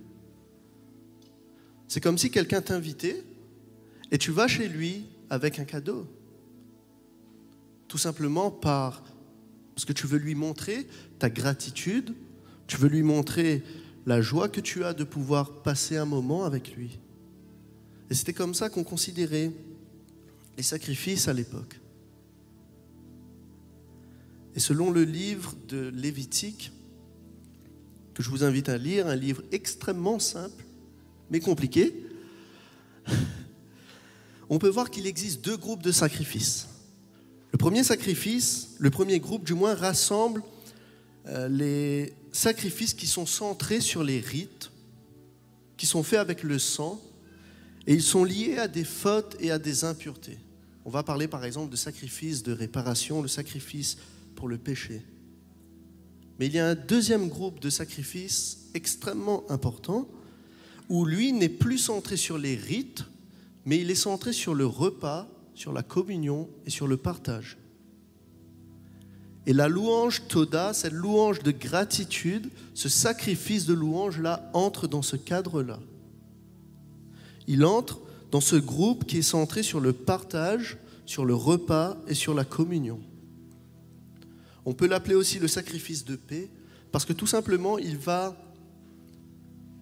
C'est 1.88 2.00
comme 2.00 2.16
si 2.16 2.30
quelqu'un 2.30 2.62
t'invitait 2.62 3.22
et 4.10 4.16
tu 4.16 4.30
vas 4.30 4.48
chez 4.48 4.68
lui 4.68 5.04
avec 5.28 5.58
un 5.58 5.64
cadeau. 5.64 6.06
Tout 7.88 7.98
simplement 7.98 8.50
par 8.50 9.04
parce 9.74 9.84
que 9.84 9.92
tu 9.92 10.06
veux 10.06 10.18
lui 10.18 10.34
montrer 10.34 10.86
ta 11.18 11.28
gratitude, 11.28 12.14
tu 12.66 12.76
veux 12.76 12.88
lui 12.88 13.02
montrer 13.02 13.62
la 14.06 14.20
joie 14.20 14.48
que 14.48 14.60
tu 14.60 14.84
as 14.84 14.94
de 14.94 15.04
pouvoir 15.04 15.62
passer 15.62 15.96
un 15.96 16.04
moment 16.04 16.44
avec 16.44 16.76
lui. 16.76 16.98
Et 18.10 18.14
c'était 18.14 18.32
comme 18.32 18.54
ça 18.54 18.68
qu'on 18.68 18.84
considérait 18.84 19.50
les 20.56 20.62
sacrifices 20.62 21.28
à 21.28 21.32
l'époque. 21.32 21.80
Et 24.54 24.60
selon 24.60 24.90
le 24.90 25.02
livre 25.02 25.54
de 25.68 25.88
Lévitique, 25.88 26.70
que 28.12 28.22
je 28.22 28.30
vous 28.30 28.44
invite 28.44 28.68
à 28.68 28.78
lire, 28.78 29.08
un 29.08 29.16
livre 29.16 29.42
extrêmement 29.50 30.20
simple, 30.20 30.64
mais 31.30 31.40
compliqué, 31.40 31.92
on 34.48 34.58
peut 34.58 34.68
voir 34.68 34.90
qu'il 34.90 35.08
existe 35.08 35.44
deux 35.44 35.56
groupes 35.56 35.82
de 35.82 35.90
sacrifices. 35.90 36.68
Le 37.54 37.58
premier 37.58 37.84
sacrifice, 37.84 38.70
le 38.80 38.90
premier 38.90 39.20
groupe 39.20 39.44
du 39.44 39.54
moins, 39.54 39.76
rassemble 39.76 40.42
euh, 41.28 41.46
les 41.46 42.12
sacrifices 42.32 42.94
qui 42.94 43.06
sont 43.06 43.26
centrés 43.26 43.80
sur 43.80 44.02
les 44.02 44.18
rites, 44.18 44.72
qui 45.76 45.86
sont 45.86 46.02
faits 46.02 46.18
avec 46.18 46.42
le 46.42 46.58
sang, 46.58 47.00
et 47.86 47.94
ils 47.94 48.02
sont 48.02 48.24
liés 48.24 48.58
à 48.58 48.66
des 48.66 48.82
fautes 48.82 49.36
et 49.38 49.52
à 49.52 49.60
des 49.60 49.84
impuretés. 49.84 50.36
On 50.84 50.90
va 50.90 51.04
parler 51.04 51.28
par 51.28 51.44
exemple 51.44 51.70
de 51.70 51.76
sacrifice 51.76 52.42
de 52.42 52.50
réparation, 52.50 53.22
le 53.22 53.28
sacrifice 53.28 53.98
pour 54.34 54.48
le 54.48 54.58
péché. 54.58 55.02
Mais 56.40 56.46
il 56.46 56.54
y 56.54 56.58
a 56.58 56.66
un 56.66 56.74
deuxième 56.74 57.28
groupe 57.28 57.60
de 57.60 57.70
sacrifices 57.70 58.64
extrêmement 58.74 59.48
important, 59.48 60.08
où 60.88 61.04
lui 61.04 61.32
n'est 61.32 61.48
plus 61.48 61.78
centré 61.78 62.16
sur 62.16 62.36
les 62.36 62.56
rites, 62.56 63.04
mais 63.64 63.78
il 63.78 63.92
est 63.92 63.94
centré 63.94 64.32
sur 64.32 64.54
le 64.54 64.66
repas 64.66 65.28
sur 65.54 65.72
la 65.72 65.82
communion 65.82 66.48
et 66.66 66.70
sur 66.70 66.86
le 66.86 66.96
partage. 66.96 67.56
Et 69.46 69.52
la 69.52 69.68
louange 69.68 70.22
Toda, 70.28 70.72
cette 70.72 70.92
louange 70.92 71.40
de 71.42 71.50
gratitude, 71.50 72.48
ce 72.72 72.88
sacrifice 72.88 73.66
de 73.66 73.74
louange-là, 73.74 74.50
entre 74.54 74.86
dans 74.86 75.02
ce 75.02 75.16
cadre-là. 75.16 75.78
Il 77.46 77.64
entre 77.64 78.00
dans 78.30 78.40
ce 78.40 78.56
groupe 78.56 79.04
qui 79.04 79.18
est 79.18 79.22
centré 79.22 79.62
sur 79.62 79.80
le 79.80 79.92
partage, 79.92 80.78
sur 81.04 81.24
le 81.24 81.34
repas 81.34 81.96
et 82.08 82.14
sur 82.14 82.34
la 82.34 82.44
communion. 82.44 82.98
On 84.64 84.72
peut 84.72 84.86
l'appeler 84.86 85.14
aussi 85.14 85.38
le 85.38 85.48
sacrifice 85.48 86.04
de 86.04 86.16
paix, 86.16 86.48
parce 86.90 87.04
que 87.04 87.12
tout 87.12 87.26
simplement, 87.26 87.76
il 87.76 87.98
va, 87.98 88.34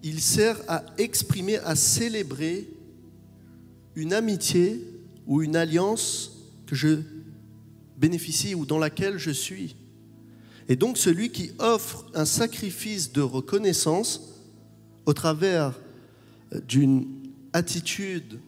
il 0.03 0.19
sert 0.19 0.59
à 0.67 0.83
exprimer, 0.97 1.57
à 1.59 1.75
célébrer 1.75 2.69
une 3.95 4.13
amitié 4.13 4.92
ou 5.27 5.41
une 5.41 5.55
alliance 5.55 6.31
que 6.65 6.75
je 6.75 6.99
bénéficie 7.97 8.55
ou 8.55 8.65
dans 8.65 8.79
laquelle 8.79 9.17
je 9.17 9.31
suis. 9.31 9.75
Et 10.69 10.75
donc 10.75 10.97
celui 10.97 11.29
qui 11.29 11.51
offre 11.59 12.05
un 12.13 12.25
sacrifice 12.25 13.11
de 13.11 13.21
reconnaissance 13.21 14.29
au 15.05 15.13
travers 15.13 15.79
d'une 16.67 17.07
attitude 17.51 18.39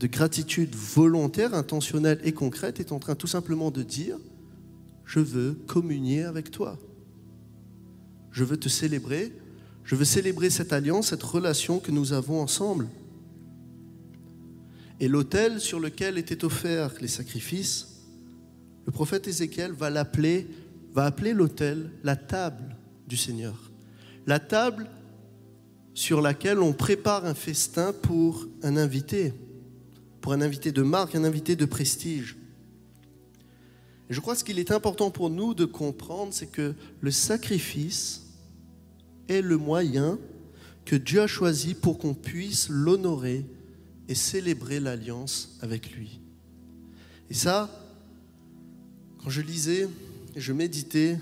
de 0.00 0.06
gratitude 0.06 0.74
volontaire, 0.74 1.54
intentionnelle 1.54 2.20
et 2.24 2.32
concrète 2.32 2.80
est 2.80 2.90
en 2.90 2.98
train 2.98 3.14
tout 3.14 3.26
simplement 3.26 3.70
de 3.70 3.82
dire, 3.82 4.16
je 5.04 5.20
veux 5.20 5.52
communier 5.66 6.22
avec 6.22 6.50
toi. 6.50 6.78
Je 8.32 8.44
veux 8.44 8.56
te 8.56 8.68
célébrer. 8.68 9.32
Je 9.84 9.96
veux 9.96 10.04
célébrer 10.04 10.50
cette 10.50 10.72
alliance, 10.72 11.08
cette 11.08 11.22
relation 11.22 11.80
que 11.80 11.90
nous 11.90 12.12
avons 12.12 12.40
ensemble. 12.40 12.88
Et 15.00 15.08
l'autel 15.08 15.60
sur 15.60 15.80
lequel 15.80 16.18
étaient 16.18 16.44
offerts 16.44 16.92
les 17.00 17.08
sacrifices, 17.08 17.88
le 18.84 18.92
prophète 18.92 19.26
Ézéchiel 19.26 19.72
va 19.72 19.88
l'appeler, 19.88 20.46
va 20.92 21.06
appeler 21.06 21.32
l'autel 21.32 21.90
la 22.04 22.16
table 22.16 22.76
du 23.08 23.16
Seigneur. 23.16 23.70
La 24.26 24.38
table 24.38 24.88
sur 25.94 26.20
laquelle 26.20 26.60
on 26.60 26.74
prépare 26.74 27.24
un 27.24 27.34
festin 27.34 27.94
pour 27.94 28.46
un 28.62 28.76
invité, 28.76 29.32
pour 30.20 30.34
un 30.34 30.42
invité 30.42 30.70
de 30.70 30.82
marque, 30.82 31.14
un 31.14 31.24
invité 31.24 31.56
de 31.56 31.64
prestige. 31.64 32.36
Je 34.10 34.20
crois 34.20 34.34
que 34.34 34.40
ce 34.40 34.44
qu'il 34.44 34.58
est 34.58 34.70
important 34.70 35.10
pour 35.10 35.30
nous 35.30 35.54
de 35.54 35.64
comprendre, 35.64 36.34
c'est 36.34 36.50
que 36.50 36.74
le 37.00 37.10
sacrifice 37.10 38.26
est 39.28 39.40
le 39.40 39.56
moyen 39.56 40.18
que 40.84 40.96
Dieu 40.96 41.22
a 41.22 41.26
choisi 41.26 41.74
pour 41.74 41.98
qu'on 41.98 42.14
puisse 42.14 42.68
l'honorer 42.68 43.46
et 44.10 44.14
célébrer 44.16 44.80
l'alliance 44.80 45.56
avec 45.62 45.92
lui. 45.92 46.20
Et 47.30 47.34
ça, 47.34 47.70
quand 49.22 49.30
je 49.30 49.40
lisais 49.40 49.88
et 50.34 50.40
je 50.40 50.52
méditais, 50.52 51.16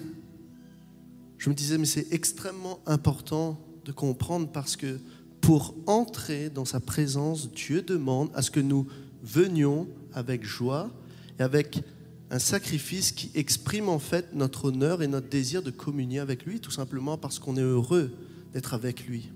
je 1.37 1.51
me 1.51 1.55
disais, 1.55 1.77
mais 1.77 1.85
c'est 1.85 2.11
extrêmement 2.13 2.81
important 2.87 3.61
de 3.85 3.93
comprendre 3.93 4.49
parce 4.51 4.75
que 4.75 4.99
pour 5.43 5.75
entrer 5.87 6.49
dans 6.49 6.65
sa 6.65 6.81
présence, 6.81 7.53
Dieu 7.53 7.83
demande 7.83 8.31
à 8.35 8.41
ce 8.41 8.51
que 8.51 8.61
nous 8.61 8.87
venions 9.23 9.87
avec 10.15 10.43
joie 10.43 10.91
et 11.39 11.43
avec 11.43 11.83
un 12.31 12.39
sacrifice 12.39 13.13
qui 13.13 13.31
exprime 13.35 13.91
en 13.91 13.99
fait 13.99 14.35
notre 14.35 14.65
honneur 14.65 15.03
et 15.03 15.09
notre 15.09 15.29
désir 15.29 15.63
de 15.63 15.71
communier 15.71 16.21
avec 16.21 16.47
lui, 16.47 16.59
tout 16.59 16.71
simplement 16.71 17.19
parce 17.19 17.39
qu'on 17.39 17.59
est 17.59 17.61
heureux 17.61 18.11
d'être 18.55 18.73
avec 18.73 19.07
lui. 19.07 19.31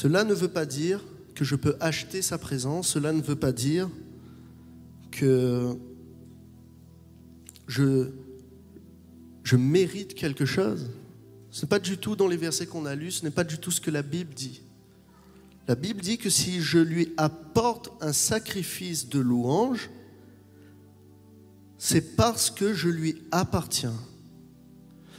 Cela 0.00 0.22
ne 0.22 0.32
veut 0.32 0.46
pas 0.46 0.64
dire 0.64 1.02
que 1.34 1.44
je 1.44 1.56
peux 1.56 1.74
acheter 1.80 2.22
sa 2.22 2.38
présence, 2.38 2.86
cela 2.86 3.12
ne 3.12 3.20
veut 3.20 3.34
pas 3.34 3.50
dire 3.50 3.90
que 5.10 5.76
je, 7.66 8.06
mérite 9.56 10.14
quelque 10.14 10.44
chose. 10.44 10.88
Ce 11.50 11.62
n'est 11.62 11.68
pas 11.68 11.80
du 11.80 11.98
tout 11.98 12.14
dans 12.14 12.28
les 12.28 12.36
versets 12.36 12.66
qu'on 12.66 12.86
a 12.86 12.94
lus, 12.94 13.10
ce 13.10 13.24
n'est 13.24 13.32
pas 13.32 13.42
du 13.42 13.58
tout 13.58 13.72
ce 13.72 13.80
que 13.80 13.90
la 13.90 14.02
Bible 14.02 14.32
dit. 14.34 14.62
La 15.66 15.74
Bible 15.74 16.00
dit 16.00 16.16
que 16.16 16.30
si 16.30 16.60
je 16.60 16.78
lui 16.78 17.12
apporte 17.16 17.90
un 18.00 18.12
sacrifice 18.12 19.08
de 19.08 19.18
louange, 19.18 19.90
c'est 21.76 22.14
parce 22.14 22.52
que 22.52 22.72
je 22.72 22.88
lui 22.88 23.20
appartiens. 23.32 23.98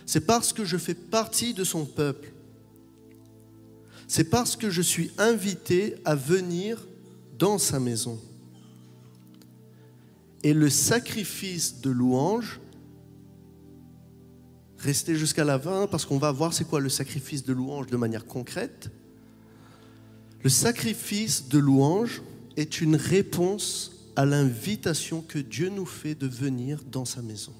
C'est 0.05 0.25
parce 0.25 0.53
que 0.53 0.63
je 0.63 0.77
fais 0.77 0.93
partie 0.93 1.53
de 1.53 1.65
son 1.65 1.85
peuple. 1.85 2.28
C'est 4.09 4.23
parce 4.23 4.55
que 4.55 4.71
je 4.71 4.81
suis 4.81 5.11
invité 5.19 5.93
à 6.03 6.15
venir 6.15 6.87
dans 7.37 7.59
sa 7.59 7.79
maison. 7.79 8.19
Et 10.41 10.51
le 10.51 10.67
sacrifice 10.71 11.79
de 11.79 11.91
louange, 11.91 12.59
restez 14.79 15.15
jusqu'à 15.15 15.43
la 15.43 15.59
fin 15.59 15.85
parce 15.85 16.07
qu'on 16.07 16.17
va 16.17 16.31
voir 16.31 16.55
c'est 16.55 16.65
quoi 16.65 16.79
le 16.79 16.89
sacrifice 16.89 17.45
de 17.45 17.53
louange 17.53 17.85
de 17.85 17.97
manière 17.97 18.25
concrète. 18.25 18.89
Le 20.41 20.49
sacrifice 20.49 21.47
de 21.47 21.59
louange 21.59 22.23
est 22.57 22.81
une 22.81 22.95
réponse 22.95 24.09
à 24.15 24.25
l'invitation 24.25 25.21
que 25.21 25.37
Dieu 25.37 25.69
nous 25.69 25.85
fait 25.85 26.15
de 26.15 26.25
venir 26.25 26.81
dans 26.91 27.05
sa 27.05 27.21
maison. 27.21 27.53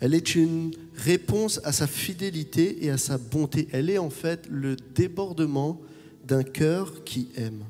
Elle 0.00 0.14
est 0.14 0.34
une 0.34 0.72
réponse 0.94 1.60
à 1.64 1.72
sa 1.72 1.86
fidélité 1.86 2.84
et 2.84 2.90
à 2.90 2.98
sa 2.98 3.18
bonté. 3.18 3.68
Elle 3.72 3.90
est 3.90 3.98
en 3.98 4.10
fait 4.10 4.46
le 4.48 4.76
débordement 4.76 5.80
d'un 6.24 6.44
cœur 6.44 7.04
qui 7.04 7.28
aime. 7.36 7.64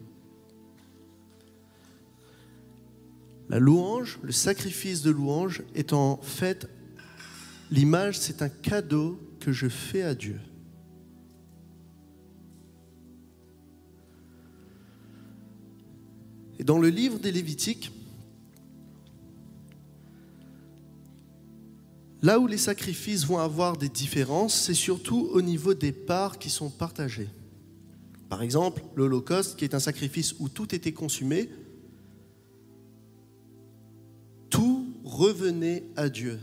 La 3.48 3.58
louange, 3.58 4.18
le 4.22 4.32
sacrifice 4.32 5.00
de 5.00 5.10
louange 5.10 5.62
est 5.74 5.94
en 5.94 6.18
fait 6.18 6.68
l'image, 7.70 8.18
c'est 8.18 8.42
un 8.42 8.50
cadeau 8.50 9.18
que 9.40 9.52
je 9.52 9.68
fais 9.68 10.02
à 10.02 10.14
Dieu. 10.14 10.38
Et 16.58 16.64
dans 16.64 16.78
le 16.78 16.88
livre 16.88 17.18
des 17.18 17.32
Lévitiques, 17.32 17.92
là 22.22 22.38
où 22.38 22.46
les 22.46 22.58
sacrifices 22.58 23.24
vont 23.24 23.38
avoir 23.38 23.76
des 23.76 23.88
différences, 23.88 24.54
c'est 24.54 24.74
surtout 24.74 25.28
au 25.32 25.42
niveau 25.42 25.74
des 25.74 25.92
parts 25.92 26.38
qui 26.38 26.50
sont 26.50 26.70
partagées. 26.70 27.28
Par 28.28 28.42
exemple, 28.42 28.82
l'Holocauste, 28.94 29.56
qui 29.56 29.64
est 29.64 29.74
un 29.74 29.80
sacrifice 29.80 30.34
où 30.38 30.48
tout 30.48 30.74
était 30.74 30.92
consumé, 30.92 31.48
tout 34.50 34.86
revenait 35.04 35.84
à 35.96 36.08
Dieu. 36.08 36.38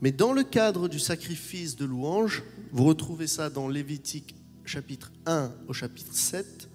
Mais 0.00 0.12
dans 0.12 0.32
le 0.32 0.42
cadre 0.42 0.88
du 0.88 0.98
sacrifice 0.98 1.76
de 1.76 1.84
louange, 1.84 2.42
vous 2.72 2.84
retrouvez 2.84 3.26
ça 3.26 3.48
dans 3.48 3.68
Lévitique 3.68 4.34
chapitre 4.64 5.12
1 5.26 5.52
au 5.68 5.72
chapitre 5.72 6.12
7, 6.14 6.68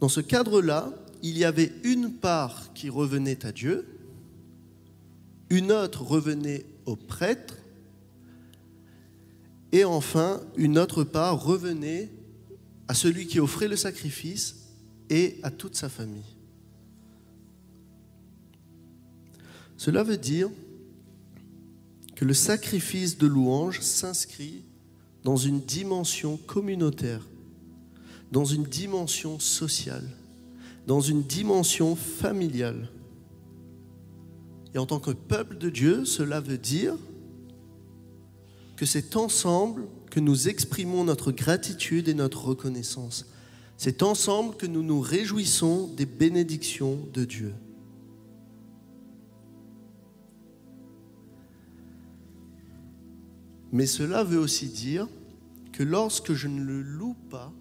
dans 0.00 0.08
ce 0.08 0.20
cadre-là, 0.20 0.92
il 1.22 1.38
y 1.38 1.44
avait 1.44 1.72
une 1.82 2.12
part 2.12 2.72
qui 2.74 2.90
revenait 2.90 3.44
à 3.46 3.52
Dieu, 3.52 3.95
une 5.50 5.72
autre 5.72 6.02
revenait 6.02 6.64
au 6.86 6.96
prêtre, 6.96 7.56
et 9.72 9.84
enfin 9.84 10.40
une 10.56 10.78
autre 10.78 11.04
part 11.04 11.42
revenait 11.42 12.10
à 12.88 12.94
celui 12.94 13.26
qui 13.26 13.40
offrait 13.40 13.68
le 13.68 13.76
sacrifice 13.76 14.56
et 15.10 15.38
à 15.42 15.50
toute 15.50 15.74
sa 15.74 15.88
famille. 15.88 16.22
Cela 19.76 20.02
veut 20.02 20.16
dire 20.16 20.48
que 22.14 22.24
le 22.24 22.32
sacrifice 22.32 23.18
de 23.18 23.26
louange 23.26 23.80
s'inscrit 23.80 24.62
dans 25.24 25.36
une 25.36 25.60
dimension 25.60 26.38
communautaire 26.38 27.20
dans 28.32 28.44
une 28.44 28.64
dimension 28.64 29.38
sociale, 29.38 30.08
dans 30.86 31.00
une 31.00 31.22
dimension 31.22 31.96
familiale. 31.96 32.88
Et 34.74 34.78
en 34.78 34.86
tant 34.86 35.00
que 35.00 35.10
peuple 35.10 35.58
de 35.58 35.70
Dieu, 35.70 36.04
cela 36.04 36.40
veut 36.40 36.58
dire 36.58 36.94
que 38.76 38.84
c'est 38.84 39.16
ensemble 39.16 39.84
que 40.10 40.20
nous 40.20 40.48
exprimons 40.48 41.04
notre 41.04 41.32
gratitude 41.32 42.08
et 42.08 42.14
notre 42.14 42.44
reconnaissance. 42.44 43.26
C'est 43.76 44.02
ensemble 44.02 44.56
que 44.56 44.66
nous 44.66 44.82
nous 44.82 45.00
réjouissons 45.00 45.88
des 45.96 46.06
bénédictions 46.06 46.98
de 47.12 47.24
Dieu. 47.24 47.54
Mais 53.72 53.86
cela 53.86 54.24
veut 54.24 54.38
aussi 54.38 54.68
dire 54.68 55.08
que 55.72 55.82
lorsque 55.82 56.32
je 56.32 56.48
ne 56.48 56.62
le 56.62 56.80
loue 56.80 57.16
pas, 57.30 57.52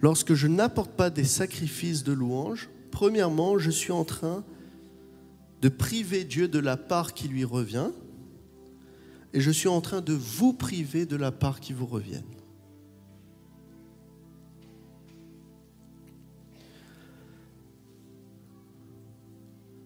Lorsque 0.00 0.34
je 0.34 0.46
n'apporte 0.46 0.92
pas 0.92 1.10
des 1.10 1.24
sacrifices 1.24 2.04
de 2.04 2.12
louange, 2.12 2.70
premièrement, 2.90 3.58
je 3.58 3.70
suis 3.70 3.92
en 3.92 4.04
train 4.04 4.36
de 4.36 4.44
priver 5.68 6.24
Dieu 6.24 6.48
de 6.48 6.58
la 6.58 6.76
part 6.76 7.14
qui 7.14 7.28
lui 7.28 7.44
revient, 7.44 7.90
et 9.32 9.40
je 9.40 9.50
suis 9.50 9.68
en 9.68 9.80
train 9.80 10.00
de 10.00 10.12
vous 10.12 10.52
priver 10.52 11.06
de 11.06 11.16
la 11.16 11.30
part 11.30 11.60
qui 11.60 11.72
vous 11.72 11.86
revient. 11.86 12.22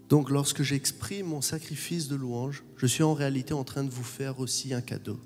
Donc 0.09 0.31
lorsque 0.31 0.63
j'exprime 0.63 1.27
mon 1.27 1.41
sacrifice 1.41 2.09
de 2.09 2.15
louange, 2.15 2.63
je 2.77 2.87
suis 2.87 3.03
en 3.03 3.15
réalité 3.15 3.53
en 3.53 3.65
train 3.65 3.83
de 3.83 3.91
vous 3.91 4.05
faire 4.05 4.39
aussi 4.39 4.73
un 4.73 4.81
cadeau. 4.81 5.19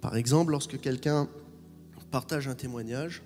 Par 0.00 0.16
exemple, 0.16 0.50
lorsque 0.50 0.80
quelqu'un 0.80 1.28
partage 2.10 2.48
un 2.48 2.54
témoignage, 2.54 3.22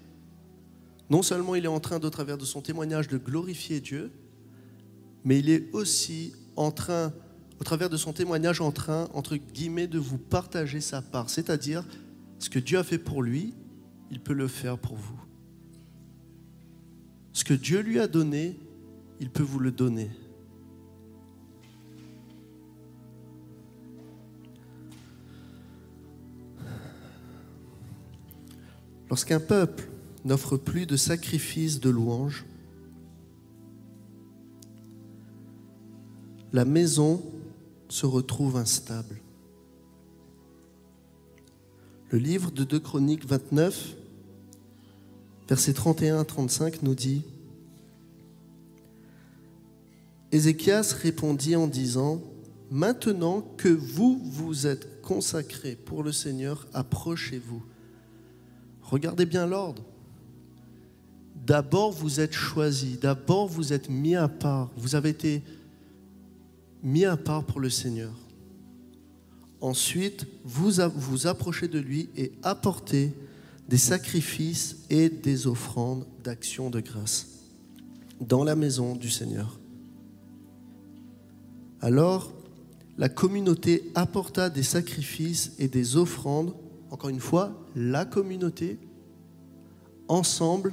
non 1.09 1.23
seulement 1.23 1.55
il 1.55 1.65
est 1.65 1.69
en 1.69 1.81
train, 1.81 1.99
au 1.99 2.11
travers 2.11 2.37
de 2.37 2.45
son 2.45 2.61
témoignage, 2.61 3.09
de 3.09 3.17
glorifier 3.17 3.81
Dieu, 3.81 4.11
mais 5.27 5.41
il 5.41 5.51
est 5.51 5.69
aussi 5.73 6.35
en 6.55 6.71
train, 6.71 7.13
au 7.61 7.65
travers 7.65 7.91
de 7.91 7.97
son 7.97 8.13
témoignage, 8.13 8.61
en 8.61 8.71
train, 8.71 9.09
entre 9.13 9.35
guillemets, 9.35 9.89
de 9.89 9.99
vous 9.99 10.19
partager 10.19 10.81
sa 10.81 11.03
part. 11.03 11.31
C'est-à-dire, 11.31 11.85
ce 12.39 12.49
que 12.49 12.61
Dieu 12.61 12.79
a 12.79 12.85
fait 12.85 12.97
pour 12.97 13.25
lui, 13.25 13.53
il 14.13 14.21
peut 14.21 14.35
le 14.35 14.47
faire 14.47 14.79
pour 14.79 14.95
vous. 14.95 15.21
Ce 17.33 17.43
que 17.43 17.55
Dieu 17.55 17.81
lui 17.81 17.99
a 17.99 18.07
donné, 18.07 18.57
il 19.19 19.29
peut 19.29 19.43
vous 19.43 19.59
le 19.59 19.73
donner. 19.73 20.11
Lorsqu'un 29.11 29.41
peuple 29.41 29.89
n'offre 30.25 30.57
plus 30.57 30.87
de 30.87 30.97
sacrifices 30.97 31.81
de 31.81 31.91
louange, 31.91 32.45
la 36.57 36.65
maison 36.65 37.23
se 37.91 38.07
retrouve 38.07 38.57
instable. 38.57 39.21
Le 42.09 42.17
livre 42.17 42.51
de 42.51 42.65
2 42.65 42.81
Chroniques 42.81 43.27
29, 43.27 43.95
versets 45.51 45.75
31 45.75 46.21
à 46.21 46.25
35 46.25 46.83
nous 46.83 46.95
dit 46.95 47.25
Ézéchias 50.33 50.95
répondit 50.99 51.57
en 51.57 51.67
disant 51.67 52.23
Maintenant 52.71 53.43
que 53.59 53.69
vous 53.69 54.19
vous 54.25 54.67
êtes 54.67 55.03
consacrés 55.03 55.77
pour 55.77 56.03
le 56.03 56.11
Seigneur, 56.11 56.67
approchez-vous 56.73 57.63
Regardez 58.81 59.27
bien 59.27 59.47
l'ordre. 59.47 59.83
D'abord, 61.35 61.93
vous 61.93 62.19
êtes 62.19 62.33
choisi, 62.33 62.97
d'abord, 62.97 63.47
vous 63.47 63.75
êtes 63.75 63.91
mis 63.91 64.17
à 64.17 64.29
part, 64.29 64.71
vous 64.79 64.95
avez 64.95 65.11
été 65.11 65.43
mis 66.87 67.05
à 67.05 67.17
part 67.17 67.43
pour 67.43 67.59
le 67.59 67.69
Seigneur. 67.69 68.15
Ensuite, 69.61 70.25
vous 70.45 70.71
vous 70.95 71.27
approchez 71.27 71.67
de 71.67 71.81
lui 71.81 72.09
et 72.17 72.31
apportez 72.45 73.13
des 73.69 73.77
sacrifices 73.77 74.85
et 74.89 75.09
des 75.09 75.49
offrandes 75.49 76.07
d'action 76.23 76.71
de 76.71 76.79
grâce 76.79 77.27
dans 78.21 78.45
la 78.45 78.55
maison 78.55 78.95
du 78.95 79.11
Seigneur. 79.11 79.59
Alors, 81.81 82.33
la 82.97 83.09
communauté 83.09 83.91
apporta 83.97 84.49
des 84.49 84.63
sacrifices 84.63 85.53
et 85.59 85.67
des 85.67 85.97
offrandes 85.97 86.55
encore 86.93 87.11
une 87.11 87.21
fois, 87.21 87.53
la 87.75 88.05
communauté, 88.05 88.79
ensemble, 90.07 90.73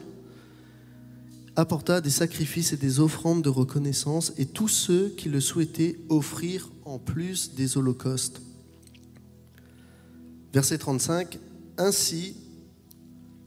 apporta 1.56 2.02
des 2.02 2.10
sacrifices 2.10 2.74
et 2.74 2.78
des 2.78 3.00
offrandes 3.00 3.44
de 3.44 3.50
reconnaissance 3.50 4.34
et 4.38 4.46
tous 4.46 4.68
ceux 4.68 5.10
qui 5.10 5.30
le 5.30 5.40
souhaitaient 5.40 6.00
offrir 6.10 6.72
en 6.86 6.98
plus 7.00 7.54
des 7.54 7.78
holocaustes. 7.78 8.42
Verset 10.54 10.78
35, 10.80 11.40
Ainsi, 11.78 12.36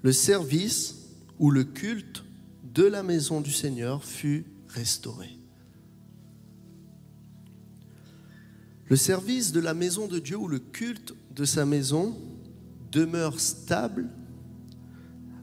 le 0.02 0.12
service 0.12 0.96
ou 1.38 1.50
le 1.50 1.64
culte 1.64 2.24
de 2.74 2.84
la 2.84 3.02
maison 3.02 3.40
du 3.40 3.52
Seigneur 3.52 4.04
fut 4.04 4.44
restauré. 4.68 5.30
Le 8.88 8.96
service 8.96 9.50
de 9.50 9.60
la 9.60 9.74
maison 9.74 10.06
de 10.06 10.18
Dieu 10.18 10.36
ou 10.36 10.46
le 10.46 10.60
culte 10.60 11.14
de 11.34 11.44
sa 11.44 11.64
maison 11.66 12.16
demeure 12.92 13.40
stable 13.40 14.08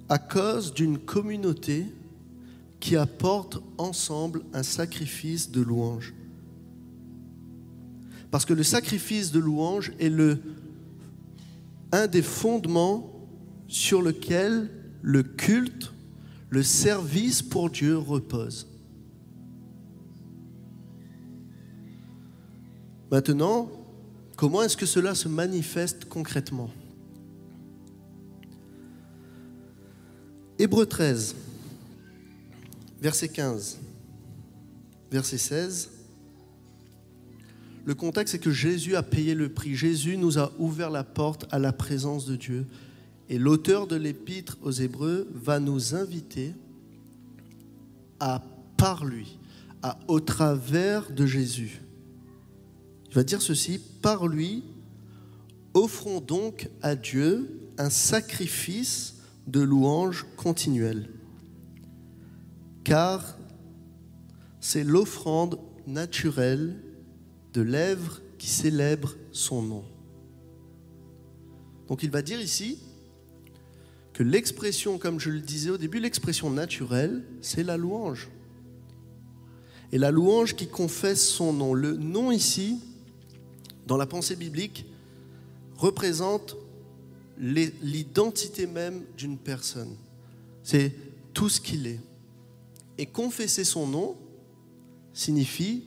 à 0.07 0.17
cause 0.17 0.73
d'une 0.73 0.97
communauté 0.97 1.87
qui 2.83 2.97
apporte 2.97 3.63
ensemble 3.77 4.43
un 4.51 4.61
sacrifice 4.61 5.49
de 5.49 5.61
louange. 5.61 6.13
Parce 8.29 8.43
que 8.43 8.51
le 8.51 8.63
sacrifice 8.63 9.31
de 9.31 9.39
louange 9.39 9.93
est 10.01 10.09
le, 10.09 10.37
un 11.93 12.07
des 12.07 12.21
fondements 12.21 13.09
sur 13.69 14.01
lequel 14.01 14.69
le 15.01 15.23
culte, 15.23 15.93
le 16.49 16.61
service 16.61 17.41
pour 17.41 17.69
Dieu 17.69 17.97
repose. 17.97 18.67
Maintenant, 23.09 23.71
comment 24.35 24.61
est-ce 24.61 24.75
que 24.75 24.85
cela 24.85 25.15
se 25.15 25.29
manifeste 25.29 26.03
concrètement? 26.03 26.69
Hébreu 30.59 30.85
13, 30.85 31.33
verset 33.03 33.27
15, 33.27 33.79
verset 35.11 35.37
16. 35.37 35.89
Le 37.83 37.93
contexte 37.95 38.35
est 38.35 38.39
que 38.39 38.49
Jésus 38.49 38.95
a 38.95 39.03
payé 39.03 39.35
le 39.35 39.49
prix. 39.49 39.75
Jésus 39.75 40.15
nous 40.15 40.39
a 40.39 40.53
ouvert 40.57 40.89
la 40.89 41.03
porte 41.03 41.45
à 41.51 41.59
la 41.59 41.73
présence 41.73 42.25
de 42.25 42.37
Dieu. 42.37 42.65
Et 43.27 43.37
l'auteur 43.37 43.87
de 43.87 43.97
l'épître 43.97 44.57
aux 44.61 44.71
Hébreux 44.71 45.27
va 45.33 45.59
nous 45.59 45.95
inviter 45.95 46.53
à, 48.21 48.41
par 48.77 49.03
lui, 49.03 49.37
à, 49.81 49.99
au 50.07 50.21
travers 50.21 51.11
de 51.11 51.25
Jésus. 51.25 51.81
Il 53.09 53.15
va 53.15 53.25
dire 53.25 53.41
ceci, 53.41 53.81
par 54.01 54.27
lui, 54.27 54.63
offrons 55.73 56.21
donc 56.21 56.69
à 56.81 56.95
Dieu 56.95 57.69
un 57.77 57.89
sacrifice 57.89 59.15
de 59.45 59.59
louange 59.59 60.25
continuelle, 60.37 61.09
car 62.83 63.37
c'est 64.59 64.83
l'offrande 64.83 65.59
naturelle 65.87 66.81
de 67.53 67.61
lèvres 67.61 68.21
qui 68.37 68.47
célèbrent 68.47 69.15
son 69.31 69.61
nom. 69.61 69.83
Donc 71.87 72.03
il 72.03 72.09
va 72.09 72.21
dire 72.21 72.39
ici 72.41 72.79
que 74.13 74.23
l'expression, 74.23 74.97
comme 74.97 75.19
je 75.19 75.29
le 75.29 75.39
disais 75.39 75.69
au 75.69 75.77
début, 75.77 75.99
l'expression 75.99 76.49
naturelle, 76.49 77.23
c'est 77.41 77.63
la 77.63 77.77
louange. 77.77 78.29
Et 79.91 79.97
la 79.97 80.11
louange 80.11 80.55
qui 80.55 80.67
confesse 80.67 81.27
son 81.27 81.53
nom. 81.53 81.73
Le 81.73 81.95
nom 81.95 82.31
ici, 82.31 82.79
dans 83.85 83.97
la 83.97 84.05
pensée 84.05 84.35
biblique, 84.35 84.85
représente 85.75 86.55
l'identité 87.37 88.67
même 88.67 89.03
d'une 89.17 89.37
personne. 89.37 89.95
C'est 90.63 90.93
tout 91.33 91.49
ce 91.49 91.59
qu'il 91.59 91.87
est. 91.87 91.99
Et 92.97 93.05
confesser 93.05 93.63
son 93.63 93.87
nom 93.87 94.17
signifie 95.13 95.83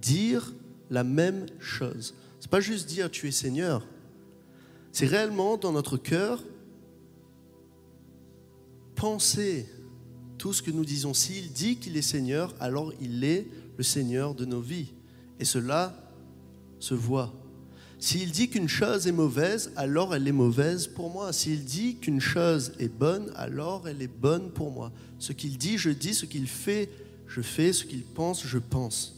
dire 0.00 0.52
la 0.90 1.04
même 1.04 1.46
chose. 1.58 2.14
C'est 2.38 2.50
pas 2.50 2.60
juste 2.60 2.88
dire 2.88 3.10
tu 3.10 3.28
es 3.28 3.32
Seigneur. 3.32 3.86
C'est 4.92 5.06
réellement 5.06 5.56
dans 5.56 5.72
notre 5.72 5.96
cœur 5.96 6.42
penser 8.96 9.66
tout 10.36 10.52
ce 10.52 10.62
que 10.62 10.70
nous 10.70 10.84
disons. 10.84 11.14
S'il 11.14 11.52
dit 11.52 11.76
qu'il 11.76 11.96
est 11.96 12.02
Seigneur, 12.02 12.54
alors 12.60 12.92
il 13.00 13.24
est 13.24 13.46
le 13.76 13.82
Seigneur 13.82 14.34
de 14.34 14.44
nos 14.44 14.60
vies. 14.60 14.92
Et 15.38 15.44
cela 15.44 15.94
se 16.80 16.94
voit. 16.94 17.32
S'il 18.00 18.32
dit 18.32 18.48
qu'une 18.48 18.68
chose 18.68 19.06
est 19.06 19.12
mauvaise, 19.12 19.72
alors 19.76 20.14
elle 20.14 20.26
est 20.26 20.32
mauvaise 20.32 20.86
pour 20.86 21.10
moi. 21.10 21.34
S'il 21.34 21.66
dit 21.66 21.96
qu'une 21.96 22.20
chose 22.20 22.72
est 22.78 22.88
bonne, 22.88 23.30
alors 23.36 23.86
elle 23.86 24.00
est 24.00 24.08
bonne 24.08 24.50
pour 24.50 24.70
moi. 24.70 24.90
Ce 25.18 25.34
qu'il 25.34 25.58
dit, 25.58 25.76
je 25.76 25.90
dis. 25.90 26.14
Ce 26.14 26.24
qu'il 26.24 26.46
fait, 26.46 26.88
je 27.28 27.42
fais. 27.42 27.74
Ce 27.74 27.84
qu'il 27.84 28.02
pense, 28.02 28.46
je 28.46 28.56
pense. 28.56 29.14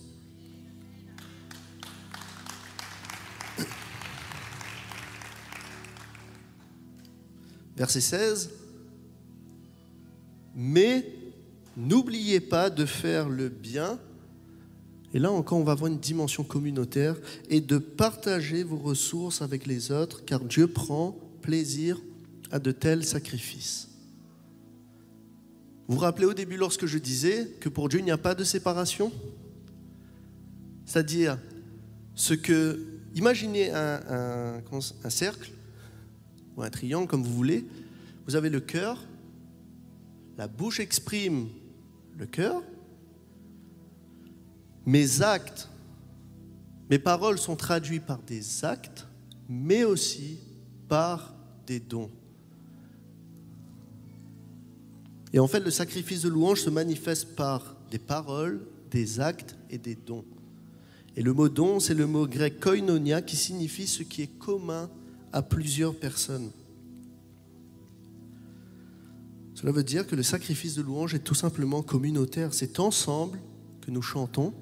Verset 7.76 8.00
16. 8.00 8.50
Mais 10.56 11.06
n'oubliez 11.76 12.40
pas 12.40 12.68
de 12.68 12.84
faire 12.84 13.28
le 13.28 13.48
bien. 13.48 14.00
Et 15.14 15.18
là 15.18 15.30
encore, 15.30 15.58
on 15.58 15.64
va 15.64 15.72
avoir 15.72 15.90
une 15.90 15.98
dimension 15.98 16.42
communautaire 16.42 17.16
et 17.50 17.60
de 17.60 17.78
partager 17.78 18.62
vos 18.62 18.78
ressources 18.78 19.42
avec 19.42 19.66
les 19.66 19.92
autres, 19.92 20.24
car 20.24 20.40
Dieu 20.40 20.66
prend 20.66 21.16
plaisir 21.42 22.00
à 22.50 22.58
de 22.58 22.72
tels 22.72 23.04
sacrifices. 23.04 23.88
Vous 25.88 25.96
vous 25.96 26.00
rappelez 26.00 26.26
au 26.26 26.34
début 26.34 26.56
lorsque 26.56 26.86
je 26.86 26.96
disais 26.96 27.48
que 27.60 27.68
pour 27.68 27.88
Dieu 27.88 27.98
il 27.98 28.04
n'y 28.04 28.10
a 28.10 28.18
pas 28.18 28.34
de 28.34 28.44
séparation? 28.44 29.12
C'est-à-dire, 30.86 31.38
ce 32.14 32.34
que. 32.34 32.86
Imaginez 33.14 33.70
un, 33.70 34.62
un 35.04 35.10
cercle 35.10 35.50
ou 36.56 36.62
un 36.62 36.70
triangle, 36.70 37.06
comme 37.06 37.22
vous 37.22 37.34
voulez. 37.34 37.66
Vous 38.26 38.36
avez 38.36 38.48
le 38.48 38.60
cœur, 38.60 39.04
la 40.38 40.48
bouche 40.48 40.80
exprime 40.80 41.48
le 42.16 42.24
cœur, 42.24 42.62
mes 44.86 45.22
actes, 45.22 45.68
mes 46.90 46.98
paroles 46.98 47.38
sont 47.38 47.56
traduites 47.56 48.04
par 48.04 48.18
des 48.18 48.64
actes, 48.64 49.06
mais 49.48 49.84
aussi 49.84 50.38
par 50.88 51.34
des 51.66 51.80
dons. 51.80 52.10
Et 55.32 55.38
en 55.38 55.46
fait, 55.46 55.60
le 55.60 55.70
sacrifice 55.70 56.22
de 56.22 56.28
louange 56.28 56.60
se 56.60 56.70
manifeste 56.70 57.34
par 57.34 57.76
des 57.90 57.98
paroles, 57.98 58.60
des 58.90 59.20
actes 59.20 59.56
et 59.70 59.78
des 59.78 59.94
dons. 59.94 60.24
Et 61.16 61.22
le 61.22 61.32
mot 61.32 61.48
don, 61.48 61.80
c'est 61.80 61.94
le 61.94 62.06
mot 62.06 62.26
grec 62.26 62.60
koinonia 62.60 63.22
qui 63.22 63.36
signifie 63.36 63.86
ce 63.86 64.02
qui 64.02 64.22
est 64.22 64.38
commun 64.38 64.90
à 65.32 65.42
plusieurs 65.42 65.94
personnes. 65.94 66.50
Cela 69.54 69.72
veut 69.72 69.84
dire 69.84 70.06
que 70.06 70.16
le 70.16 70.22
sacrifice 70.22 70.74
de 70.74 70.82
louange 70.82 71.14
est 71.14 71.20
tout 71.20 71.34
simplement 71.34 71.82
communautaire. 71.82 72.52
C'est 72.52 72.80
ensemble 72.80 73.38
que 73.80 73.90
nous 73.90 74.02
chantons, 74.02 74.52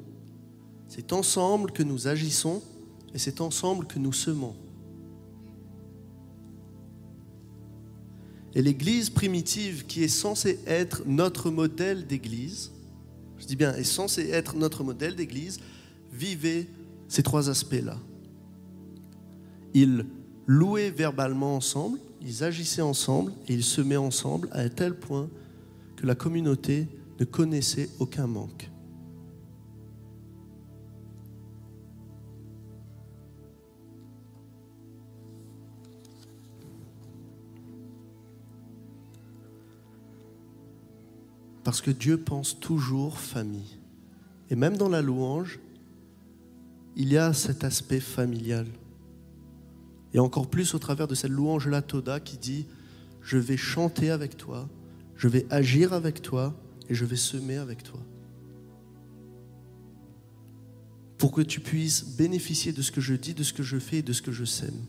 c'est 0.90 1.12
ensemble 1.12 1.70
que 1.70 1.84
nous 1.84 2.08
agissons 2.08 2.60
et 3.14 3.18
c'est 3.18 3.40
ensemble 3.40 3.86
que 3.86 4.00
nous 4.00 4.12
semons. 4.12 4.56
Et 8.56 8.60
l'Église 8.60 9.08
primitive, 9.08 9.86
qui 9.86 10.02
est 10.02 10.08
censée 10.08 10.58
être 10.66 11.04
notre 11.06 11.52
modèle 11.52 12.08
d'Église, 12.08 12.72
je 13.38 13.46
dis 13.46 13.54
bien, 13.54 13.72
est 13.76 13.84
censée 13.84 14.30
être 14.30 14.56
notre 14.56 14.82
modèle 14.82 15.14
d'Église, 15.14 15.60
vivait 16.12 16.66
ces 17.06 17.22
trois 17.22 17.48
aspects-là. 17.48 17.96
Ils 19.74 20.04
louaient 20.48 20.90
verbalement 20.90 21.54
ensemble, 21.54 22.00
ils 22.20 22.42
agissaient 22.42 22.82
ensemble 22.82 23.32
et 23.46 23.54
ils 23.54 23.62
se 23.62 23.80
mettaient 23.80 23.96
ensemble 23.96 24.48
à 24.50 24.62
un 24.62 24.68
tel 24.68 24.98
point 24.98 25.30
que 25.94 26.04
la 26.04 26.16
communauté 26.16 26.88
ne 27.20 27.24
connaissait 27.24 27.88
aucun 28.00 28.26
manque. 28.26 28.69
Parce 41.70 41.82
que 41.82 41.92
Dieu 41.92 42.18
pense 42.18 42.58
toujours 42.58 43.16
famille. 43.16 43.78
Et 44.50 44.56
même 44.56 44.76
dans 44.76 44.88
la 44.88 45.02
louange, 45.02 45.60
il 46.96 47.12
y 47.12 47.16
a 47.16 47.32
cet 47.32 47.62
aspect 47.62 48.00
familial. 48.00 48.66
Et 50.12 50.18
encore 50.18 50.50
plus 50.50 50.74
au 50.74 50.80
travers 50.80 51.06
de 51.06 51.14
cette 51.14 51.30
louange 51.30 51.68
la 51.68 51.80
Toda 51.80 52.18
qui 52.18 52.38
dit 52.38 52.66
Je 53.22 53.38
vais 53.38 53.56
chanter 53.56 54.10
avec 54.10 54.36
toi, 54.36 54.68
je 55.14 55.28
vais 55.28 55.46
agir 55.48 55.92
avec 55.92 56.22
toi 56.22 56.60
et 56.88 56.96
je 56.96 57.04
vais 57.04 57.14
semer 57.14 57.58
avec 57.58 57.84
toi. 57.84 58.00
Pour 61.18 61.30
que 61.30 61.40
tu 61.40 61.60
puisses 61.60 62.04
bénéficier 62.16 62.72
de 62.72 62.82
ce 62.82 62.90
que 62.90 63.00
je 63.00 63.14
dis, 63.14 63.32
de 63.32 63.44
ce 63.44 63.52
que 63.52 63.62
je 63.62 63.78
fais 63.78 63.98
et 63.98 64.02
de 64.02 64.12
ce 64.12 64.22
que 64.22 64.32
je 64.32 64.44
sème. 64.44 64.86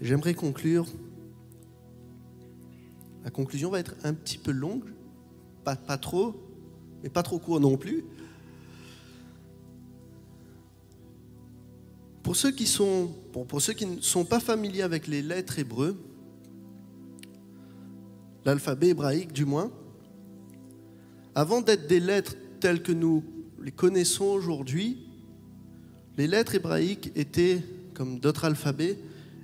J'aimerais 0.00 0.34
conclure. 0.34 0.86
La 3.28 3.32
conclusion 3.32 3.68
va 3.68 3.78
être 3.78 3.94
un 4.04 4.14
petit 4.14 4.38
peu 4.38 4.52
longue, 4.52 4.84
pas, 5.62 5.76
trop, 5.98 6.34
mais 7.02 7.10
pas 7.10 7.22
trop 7.22 7.38
court 7.38 7.60
non 7.60 7.76
plus. 7.76 8.02
Pour 12.22 12.36
ceux 12.36 12.52
qui 12.52 12.64
sont, 12.64 13.10
pour 13.34 13.60
ceux 13.60 13.74
qui 13.74 13.84
ne 13.84 14.00
sont 14.00 14.24
pas 14.24 14.40
familiers 14.40 14.80
avec 14.80 15.06
les 15.06 15.20
lettres 15.20 15.58
hébreux, 15.58 15.94
l'alphabet 18.46 18.88
hébraïque 18.88 19.34
du 19.34 19.44
moins, 19.44 19.70
avant 21.34 21.60
d'être 21.60 21.86
des 21.86 22.00
lettres 22.00 22.34
telles 22.60 22.82
que 22.82 22.92
nous 22.92 23.22
les 23.62 23.72
connaissons 23.72 24.24
aujourd'hui, 24.24 25.06
les 26.16 26.28
lettres 26.28 26.54
hébraïques 26.54 27.12
étaient, 27.14 27.62
comme 27.92 28.20
d'autres 28.20 28.46
alphabets, 28.46 28.98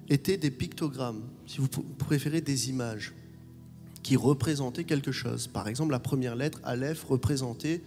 étaient 0.09 0.39
des 0.39 0.51
pictogrammes, 0.51 1.29
si 1.47 1.59
vous 1.59 1.69
préférez 1.69 2.41
des 2.41 2.71
images, 2.71 3.13
qui 4.05 4.17
représentaient 4.17 4.85
quelque 4.85 5.11
chose. 5.11 5.49
Par 5.49 5.67
exemple, 5.67 5.91
la 5.91 5.99
première 5.99 6.37
lettre, 6.37 6.61
Aleph, 6.63 7.03
représentait, 7.05 7.83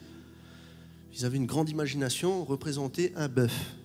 ils 1.13 1.25
avaient 1.25 1.37
une 1.37 1.45
grande 1.45 1.69
imagination, 1.69 2.43
représentait 2.43 3.13
un 3.15 3.29
bœuf. 3.29 3.75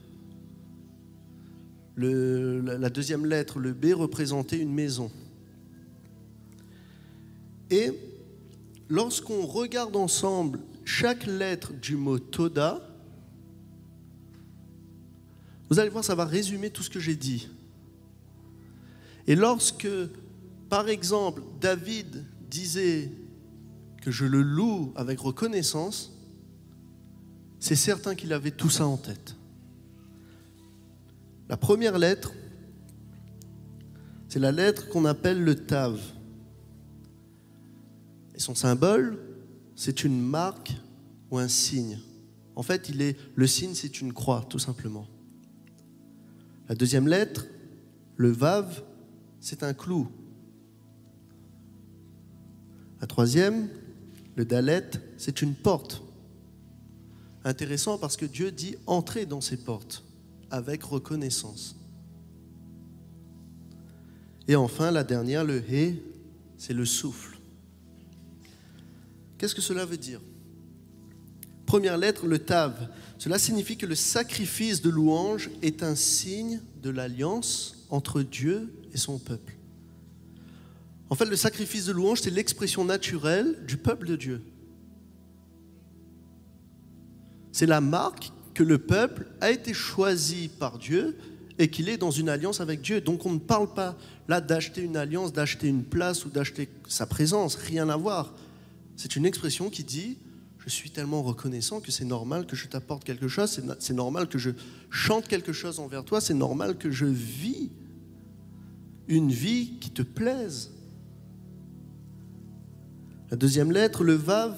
la 1.97 2.89
deuxième 2.89 3.27
lettre, 3.27 3.59
le 3.59 3.75
B, 3.75 3.93
représentait 3.95 4.59
une 4.59 4.73
maison. 4.73 5.13
Et 7.71 7.93
lorsqu'on 8.89 9.47
regarde 9.47 9.95
ensemble 9.95 10.59
chaque 10.87 11.27
lettre 11.27 11.75
du 11.75 11.97
mot 11.97 12.19
Toda, 12.19 12.81
vous 15.69 15.79
allez 15.79 15.91
voir, 15.91 16.03
ça 16.03 16.15
va 16.15 16.25
résumer 16.25 16.71
tout 16.71 16.83
ce 16.83 16.91
que 16.91 17.01
j'ai 17.01 17.17
dit. 17.17 17.49
Et 19.27 19.37
lorsque, 19.37 19.87
par 20.73 20.89
exemple, 20.89 21.43
David 21.61 22.25
disait 22.49 23.11
que 24.01 24.11
je 24.11 24.25
le 24.25 24.41
loue 24.41 24.95
avec 24.97 25.21
reconnaissance, 25.21 26.19
c'est 27.61 27.77
certain 27.77 28.15
qu'il 28.15 28.33
avait 28.33 28.53
tout 28.53 28.71
ça 28.71 28.87
en 28.87 28.97
tête. 28.97 29.37
La 31.51 31.59
première 31.59 31.99
lettre, 31.99 32.33
c'est 34.31 34.39
la 34.39 34.51
lettre 34.51 34.89
qu'on 34.89 35.05
appelle 35.05 35.45
le 35.45 35.57
Tav. 35.57 36.01
Et 38.35 38.41
son 38.41 38.55
symbole, 38.55 39.19
c'est 39.77 40.05
une 40.05 40.23
marque 40.23 40.73
ou 41.31 41.37
un 41.37 41.49
signe. 41.49 41.99
En 42.57 42.63
fait, 42.63 42.89
il 42.89 43.03
est, 43.03 43.19
le 43.35 43.47
signe, 43.47 43.75
c'est 43.75 44.01
une 44.01 44.15
croix, 44.15 44.47
tout 44.49 44.59
simplement. 44.59 45.07
La 46.71 46.75
deuxième 46.75 47.09
lettre, 47.09 47.45
le 48.17 48.31
Vav, 48.31 48.83
c'est 49.39 49.65
un 49.65 49.75
clou. 49.75 50.09
La 53.03 53.09
troisième, 53.09 53.69
le 54.37 54.45
Dalet, 54.45 54.89
c'est 55.19 55.43
une 55.43 55.55
porte. 55.55 56.03
Intéressant 57.45 57.99
parce 57.99 58.17
que 58.17 58.25
Dieu 58.25 58.53
dit 58.53 58.77
entrer 58.87 59.27
dans 59.27 59.41
ces 59.41 59.57
portes 59.57 60.05
avec 60.53 60.85
reconnaissance. 60.85 61.75
Et 64.47 64.55
enfin, 64.55 64.93
la 64.93 65.03
dernière, 65.03 65.45
le 65.45 65.59
He, 65.59 65.97
c'est 66.57 66.75
le 66.75 66.85
souffle. 66.85 67.41
Qu'est-ce 69.37 69.57
que 69.57 69.61
cela 69.61 69.85
veut 69.85 69.97
dire? 69.97 70.21
Première 71.67 71.99
lettre, 71.99 72.27
le 72.29 72.39
Tav. 72.39 72.89
Cela 73.19 73.41
signifie 73.41 73.77
que 73.77 73.87
le 73.87 73.97
sacrifice 73.97 74.81
de 74.81 74.91
louange 74.91 75.51
est 75.61 75.83
un 75.83 75.97
signe 75.97 76.61
de 76.81 76.91
l'alliance 76.91 77.85
entre 77.91 78.23
Dieu 78.23 78.73
et 78.93 78.97
son 78.97 79.19
peuple. 79.19 79.57
En 81.13 81.15
fait, 81.15 81.27
le 81.27 81.37
sacrifice 81.37 81.85
de 81.85 81.93
louange, 81.93 82.23
c'est 82.23 82.31
l'expression 82.31 82.87
naturelle 82.87 83.59
du 83.67 83.77
peuple 83.77 84.07
de 84.07 84.17
Dieu. 84.17 84.41
C'est 87.53 87.67
la 87.67 87.83
marque 87.83 88.33
que 88.55 88.63
le 88.63 88.79
peuple 88.79 89.27
a 89.43 89.51
été 89.51 89.75
choisi 89.75 90.49
par 90.49 90.79
Dieu 90.79 91.19
et 91.59 91.69
qu'il 91.69 91.91
est 91.91 91.99
dans 91.99 92.11
une 92.11 92.31
alliance 92.31 92.63
avec 92.63 92.81
Dieu. 92.81 93.03
Donc 93.03 93.27
on 93.27 93.33
ne 93.35 93.39
parle 93.39 93.75
pas 93.75 93.99
là 94.27 94.41
d'acheter 94.41 94.81
une 94.81 94.97
alliance, 94.97 95.35
d'acheter 95.35 95.69
une 95.69 95.85
place 95.85 96.25
ou 96.25 96.31
d'acheter 96.31 96.71
sa 96.89 97.05
présence, 97.05 97.57
rien 97.57 97.91
à 97.91 97.97
voir. 97.99 98.33
C'est 98.97 99.15
une 99.15 99.27
expression 99.27 99.69
qui 99.69 99.85
dit, 99.85 100.17
je 100.61 100.71
suis 100.71 100.93
tellement 100.93 101.23
reconnaissant 101.23 101.81
que 101.81 101.93
c'est 101.93 102.07
normal 102.07 102.47
que 102.47 102.57
je 102.57 102.67
t'apporte 102.69 103.05
quelque 103.05 103.29
chose, 103.29 103.61
c'est 103.81 103.93
normal 103.93 104.29
que 104.29 104.39
je 104.39 104.49
chante 104.89 105.29
quelque 105.29 105.53
chose 105.53 105.79
envers 105.79 106.07
toi, 106.07 106.23
c'est 106.23 106.33
normal 106.33 106.79
que 106.79 106.91
je 106.91 107.05
vis 107.05 107.71
une 109.09 109.31
vie 109.31 109.75
qui 109.79 109.91
te 109.91 110.01
plaise. 110.01 110.71
La 113.33 113.37
deuxième 113.39 113.73
lettre, 113.73 114.05
le 114.05 114.13
Vav. 114.13 114.55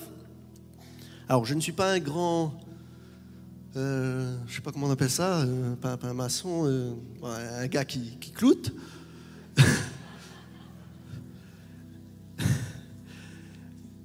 Alors, 1.29 1.45
je 1.45 1.55
ne 1.55 1.61
suis 1.61 1.71
pas 1.71 1.93
un 1.93 2.01
grand, 2.01 2.61
euh, 3.77 4.37
je 4.47 4.51
ne 4.51 4.57
sais 4.57 4.63
pas 4.63 4.73
comment 4.73 4.89
on 4.89 4.91
appelle 4.91 5.11
ça, 5.11 5.43
euh, 5.43 5.77
pas, 5.77 5.97
un 6.03 6.13
maçon, 6.13 6.67
euh, 6.67 6.93
un 7.23 7.69
gars 7.69 7.85
qui, 7.85 8.19
qui 8.21 8.33
cloute. 8.33 8.73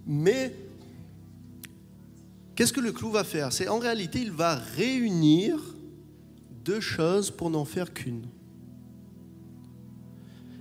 Mais 0.06 0.56
qu'est-ce 2.54 2.72
que 2.72 2.80
le 2.80 2.92
clou 2.92 3.10
va 3.10 3.24
faire? 3.24 3.52
C'est 3.52 3.70
en 3.70 3.80
réalité, 3.80 4.22
il 4.22 4.32
va 4.32 4.54
réunir 4.54 5.58
deux 6.64 6.80
choses 6.80 7.32
pour 7.32 7.50
n'en 7.50 7.66
faire 7.66 7.92
qu'une. 7.92 8.28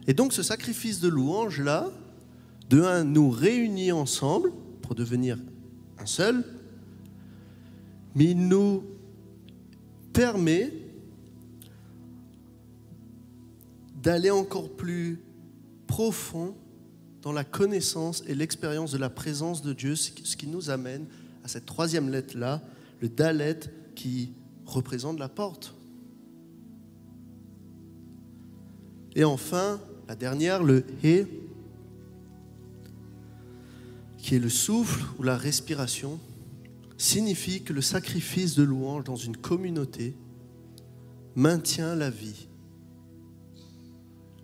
Et 0.06 0.14
donc 0.14 0.32
ce 0.32 0.42
sacrifice 0.42 0.98
de 1.00 1.08
louange 1.08 1.60
là, 1.60 1.90
de 2.68 2.82
un, 2.82 3.04
nous 3.04 3.30
réunit 3.30 3.92
ensemble 3.92 4.52
pour 4.82 4.94
devenir 4.94 5.38
un 5.98 6.06
seul, 6.06 6.44
mais 8.14 8.26
il 8.26 8.48
nous 8.48 8.82
permet 10.12 10.72
d'aller 14.02 14.30
encore 14.30 14.70
plus 14.70 15.20
profond 15.86 16.54
dans 17.22 17.32
la 17.32 17.44
connaissance 17.44 18.22
et 18.26 18.34
l'expérience 18.34 18.92
de 18.92 18.98
la 18.98 19.10
présence 19.10 19.62
de 19.62 19.72
Dieu, 19.72 19.96
ce 19.96 20.36
qui 20.36 20.46
nous 20.46 20.70
amène 20.70 21.06
à 21.44 21.48
cette 21.48 21.66
troisième 21.66 22.08
lettre-là, 22.08 22.62
le 23.00 23.08
Dalet 23.08 23.60
qui 23.94 24.32
représente 24.64 25.18
la 25.18 25.28
porte. 25.28 25.74
Et 29.16 29.24
enfin, 29.24 29.80
la 30.06 30.14
dernière, 30.14 30.62
le 30.62 30.84
He, 31.02 31.26
qui 34.18 34.34
est 34.34 34.40
le 34.40 34.50
souffle 34.50 35.04
ou 35.18 35.22
la 35.22 35.36
respiration, 35.36 36.20
signifie 36.98 37.62
que 37.62 37.72
le 37.72 37.80
sacrifice 37.80 38.54
de 38.56 38.64
louange 38.64 39.04
dans 39.04 39.16
une 39.16 39.36
communauté 39.36 40.14
maintient 41.34 41.94
la 41.94 42.10
vie. 42.10 42.48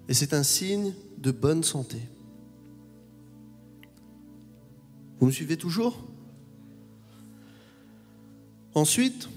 Et 0.09 0.15
c'est 0.15 0.33
un 0.33 0.43
signe 0.43 0.95
de 1.19 1.33
bonne 1.33 1.65
santé. 1.65 1.99
Vous 5.19 5.27
me 5.27 5.33
suivez 5.33 5.57
toujours? 5.57 6.05
Ensuite, 8.75 9.29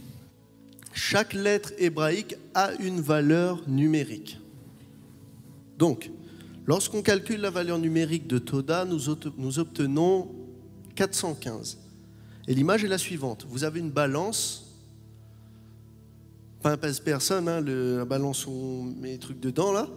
chaque 0.94 1.34
lettre 1.34 1.74
hébraïque 1.78 2.36
a 2.54 2.74
une 2.76 3.00
valeur 3.00 3.68
numérique. 3.68 4.40
Donc, 5.78 6.12
lorsqu'on 6.68 7.02
calcule 7.02 7.42
la 7.42 7.50
valeur 7.50 7.80
numérique 7.80 8.28
de 8.28 8.38
Toda, 8.38 8.86
nous, 8.86 9.60
obtenons 9.60 10.30
415. 10.96 11.80
Et 12.48 12.54
l'image 12.54 12.84
est 12.84 12.90
la 12.90 12.98
suivante. 12.98 13.48
Vous 13.50 13.64
avez 13.64 13.80
une 13.80 13.90
balance, 13.90 14.76
pas 16.62 16.72
un 16.72 16.78
pèse-personne, 16.78 17.48
hein, 17.48 17.62
la 17.62 18.06
balance 18.06 18.46
où 18.46 18.52
on 18.52 18.84
met 18.84 19.14
les 19.14 19.18
trucs 19.18 19.40
dedans 19.40 19.72
là. 19.72 19.88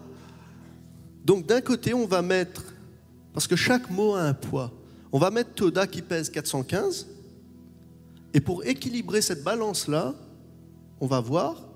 Donc 1.24 1.46
d'un 1.46 1.61
côté, 1.61 1.92
on 1.92 2.06
va 2.06 2.22
mettre, 2.22 2.64
parce 3.35 3.46
que 3.46 3.56
chaque 3.56 3.90
mot 3.90 4.14
a 4.14 4.22
un 4.22 4.35
poids, 4.35 4.72
on 5.12 5.18
va 5.18 5.30
mettre 5.30 5.52
Toda 5.54 5.87
qui 5.87 6.02
pèse 6.02 6.30
415. 6.30 7.09
Et 8.33 8.40
pour 8.40 8.64
équilibrer 8.64 9.22
cette 9.22 9.42
balance-là, 9.42 10.14
on 11.00 11.06
va 11.06 11.20
voir 11.20 11.66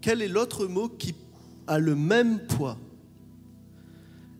quel 0.00 0.22
est 0.22 0.28
l'autre 0.28 0.66
mot 0.66 0.88
qui 0.88 1.14
a 1.66 1.78
le 1.78 1.94
même 1.94 2.40
poids. 2.46 2.78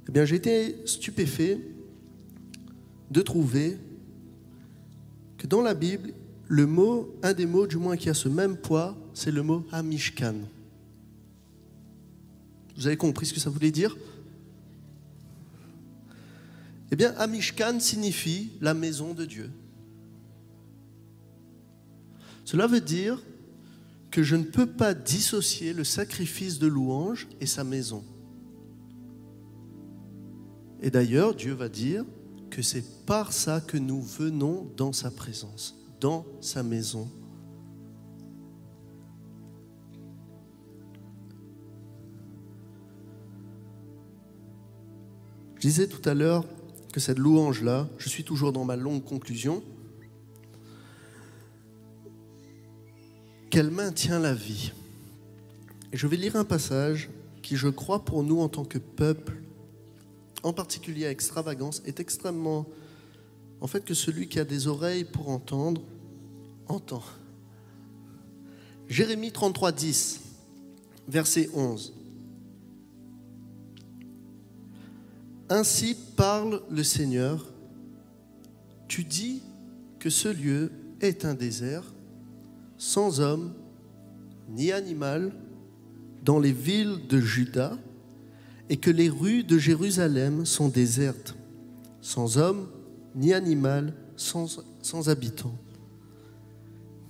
Eh 0.09 0.13
bien, 0.13 0.25
j'ai 0.25 0.37
été 0.37 0.77
stupéfait 0.87 1.61
de 3.11 3.23
trouver 3.23 3.79
que 5.39 5.47
dans 5.47 5.63
la 5.63 5.75
Bible, 5.75 6.13
le 6.49 6.67
mot, 6.67 7.15
un 7.23 7.33
des 7.33 7.47
mots 7.47 7.67
du 7.67 7.77
moins 7.77 7.97
qui 7.97 8.09
a 8.09 8.15
ce 8.15 8.29
même 8.29 8.57
poids, 8.57 8.97
c'est 9.15 9.31
le 9.31 9.43
mot 9.43 9.65
Hamishkan. 9.73 10.35
Vous 12.77 12.87
avez 12.87 12.97
compris 12.97 13.27
ce 13.27 13.35
que 13.35 13.41
ça 13.41 13.51
voulait 13.51 13.71
dire? 13.71 13.97
Eh 16.91 16.97
bien, 16.97 17.15
Amishkan 17.17 17.81
signifie 17.81 18.51
la 18.61 18.75
maison 18.75 19.15
de 19.15 19.25
Dieu. 19.25 19.51
Cela 22.45 22.67
veut 22.67 22.81
dire 22.81 23.23
que 24.11 24.23
je 24.23 24.37
ne 24.37 24.45
peux 24.45 24.67
pas 24.67 24.95
dissocier 24.95 25.73
le 25.73 25.83
sacrifice 25.83 26.59
de 26.59 26.67
louange 26.67 27.27
et 27.41 27.47
sa 27.47 27.65
maison. 27.65 28.05
Et 30.85 30.91
d'ailleurs, 30.91 31.35
Dieu 31.35 31.55
va 31.55 31.71
dire 31.71 32.05
que 32.51 32.61
c'est 32.61 33.07
par 33.07 33.33
ça 33.33 33.63
que 33.63 33.79
nous 33.79 34.03
venons 34.03 34.71
dans 34.77 34.93
sa 34.93 35.11
présence, 35.11 35.75
dans 35.99 36.27
sa 36.43 36.63
maison. 36.63 37.09
Je 45.55 45.61
disais 45.63 45.89
tout 45.89 46.07
à 46.07 46.13
l'heure 46.13 46.45
que 46.93 47.01
cette 47.01 47.19
louange-là, 47.19 47.89
je 47.97 48.11
suis 48.11 48.23
toujours 48.23 48.53
dans 48.53 48.67
ma 48.67 48.77
longue 48.77 49.03
conclusion, 49.03 49.63
qu'elle 53.49 53.71
maintient 53.71 54.19
la 54.19 54.35
vie. 54.35 54.73
Et 55.95 55.97
je 55.97 56.07
vais 56.07 56.19
lire 56.19 56.37
un 56.37 56.45
passage 56.45 57.09
qui, 57.41 57.57
je 57.57 57.69
crois, 57.69 58.05
pour 58.05 58.23
nous 58.23 58.41
en 58.41 58.51
tant 58.51 58.67
que 58.67 58.77
peuple, 58.77 59.41
en 60.45 60.53
particulier 60.53 61.07
à 61.07 61.11
extravagance, 61.11 61.83
est 61.85 61.99
extrêmement... 61.99 62.67
En 63.61 63.67
fait, 63.67 63.85
que 63.85 63.95
celui 63.95 64.29
qui 64.29 64.39
a 64.39 64.45
des 64.45 64.67
oreilles 64.67 65.05
pour 65.05 65.31
entendre, 65.31 65.81
entend. 66.69 67.03
Jérémie 68.89 69.33
33, 69.33 69.73
10, 69.73 70.21
verset 71.09 71.49
11. 71.55 71.95
Ainsi 75.49 75.97
parle 76.17 76.63
le 76.71 76.83
Seigneur, 76.83 77.47
tu 78.87 79.05
dis 79.05 79.43
que 79.99 80.11
ce 80.11 80.29
lieu 80.29 80.71
est 81.01 81.25
un 81.25 81.35
désert, 81.35 81.85
sans 82.77 83.21
homme 83.21 83.55
ni 84.51 84.73
animal, 84.73 85.33
dans 86.23 86.39
les 86.39 86.53
villes 86.53 87.07
de 87.09 87.19
Juda, 87.19 87.79
et 88.69 88.77
que 88.77 88.91
les 88.91 89.09
rues 89.09 89.45
de 89.45 89.59
Jérusalem 89.59 90.47
sont 90.47 90.69
désertes, 90.69 91.35
sans 92.01 92.39
homme 92.39 92.67
ni 93.15 93.33
animal, 93.33 93.95
sans, 94.17 94.61
sans 94.83 95.09
habitants. 95.09 95.57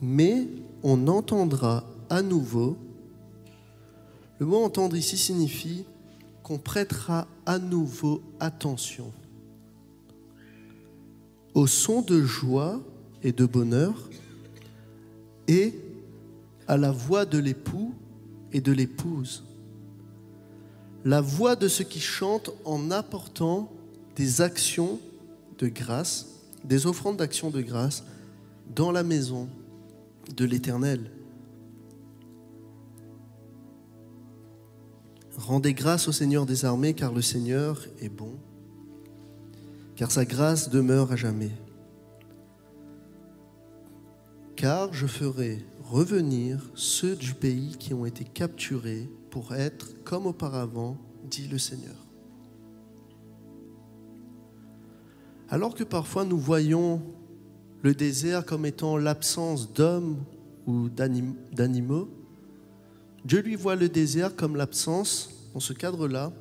Mais 0.01 0.47
on 0.83 1.07
entendra 1.09 1.85
à 2.11 2.23
nouveau, 2.23 2.77
le 4.39 4.47
mot 4.47 4.63
entendre 4.65 4.97
ici 4.97 5.17
signifie 5.17 5.85
qu'on 6.43 6.59
prêtera 6.59 7.27
à 7.47 7.59
nouveau 7.59 8.21
attention 8.41 9.13
au 11.55 11.67
son 11.67 12.03
de 12.03 12.21
joie 12.21 12.83
et 13.23 13.33
de 13.33 13.47
bonheur 13.47 14.11
et 15.47 15.73
à 16.67 16.77
la 16.77 16.91
voix 16.91 17.25
de 17.25 17.39
l'époux 17.39 17.95
et 18.53 18.61
de 18.61 18.73
l'épouse. 18.73 19.45
La 21.05 21.21
voix 21.21 21.55
de 21.55 21.69
ceux 21.69 21.85
qui 21.85 22.01
chantent 22.01 22.51
en 22.65 22.91
apportant 22.91 23.71
des 24.17 24.41
actions 24.41 24.99
de 25.59 25.69
grâce, 25.69 26.27
des 26.65 26.87
offrandes 26.87 27.19
d'action 27.19 27.51
de 27.51 27.61
grâce 27.61 28.05
dans 28.75 28.91
la 28.91 29.03
maison 29.03 29.49
de 30.35 30.45
l'Éternel. 30.47 31.11
Rendez 35.37 35.75
grâce 35.75 36.09
au 36.09 36.13
Seigneur 36.13 36.47
des 36.47 36.65
armées, 36.65 36.95
car 36.95 37.13
le 37.13 37.21
Seigneur 37.21 37.87
est 38.01 38.09
bon, 38.09 38.39
car 39.97 40.11
sa 40.11 40.25
grâce 40.25 40.71
demeure 40.71 41.13
à 41.13 41.17
jamais. 41.17 41.51
Car 44.57 44.95
je 44.95 45.07
ferai 45.07 45.65
revenir 45.83 46.71
ceux 46.75 47.15
du 47.15 47.35
pays 47.35 47.77
qui 47.79 47.93
ont 47.93 48.07
été 48.07 48.25
capturés 48.25 49.11
pour 49.35 49.53
être 49.53 49.89
comme 50.05 50.27
auparavant, 50.27 50.97
dit 51.29 51.49
le 51.49 51.59
Seigneur. 51.59 51.97
Alors 55.49 55.75
que 55.75 55.83
parfois 55.83 56.25
nous 56.25 56.39
voyons 56.39 57.03
le 57.83 57.97
désert 57.97 58.47
comme 58.47 58.65
étant 58.65 58.97
l'absence 58.97 59.73
d'hommes 59.73 60.23
ou 60.69 60.89
d'animaux, 60.89 62.09
Dieu 63.25 63.41
lui 63.41 63.57
voit 63.57 63.75
le 63.75 63.89
désert 63.89 64.37
comme 64.37 64.55
l'absence, 64.55 65.51
dans 65.53 65.59
ce 65.59 65.73
cadre-là, 65.73 66.33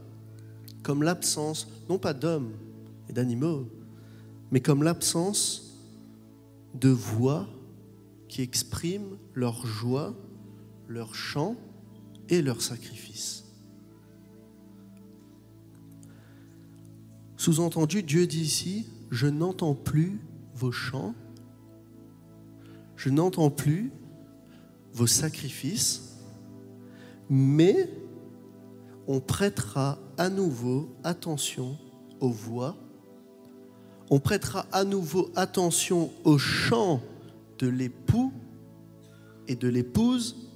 comme 0.84 1.02
l'absence, 1.02 1.68
non 1.90 1.98
pas 1.98 2.14
d'hommes 2.14 2.52
et 3.10 3.14
d'animaux, 3.14 3.66
mais 4.52 4.60
comme 4.60 4.84
l'absence 4.84 5.80
de 6.76 6.90
voix 6.90 7.48
qui 8.28 8.44
expriment 8.44 9.18
leur 9.34 9.66
joie, 9.66 10.14
leur 10.88 11.16
chant 11.16 11.56
leur 12.42 12.62
sacrifice. 12.62 13.44
Sous-entendu, 17.38 18.04
Dieu 18.04 18.26
dit 18.26 18.42
ici, 18.42 18.88
je 19.12 19.28
n'entends 19.28 19.76
plus 19.76 20.20
vos 20.56 20.72
chants, 20.72 21.14
je 22.96 23.10
n'entends 23.10 23.50
plus 23.50 23.92
vos 24.94 25.08
sacrifices, 25.08 26.20
mais 27.30 27.90
on 29.08 29.20
prêtera 29.20 30.00
à 30.18 30.30
nouveau 30.30 30.96
attention 31.04 31.78
aux 32.22 32.30
voix, 32.30 32.78
on 34.10 34.20
prêtera 34.20 34.66
à 34.72 34.86
nouveau 34.86 35.30
attention 35.36 36.12
au 36.24 36.38
chant 36.38 37.02
de 37.60 37.68
l'époux 37.68 38.32
et 39.48 39.56
de 39.56 39.68
l'épouse, 39.68 40.53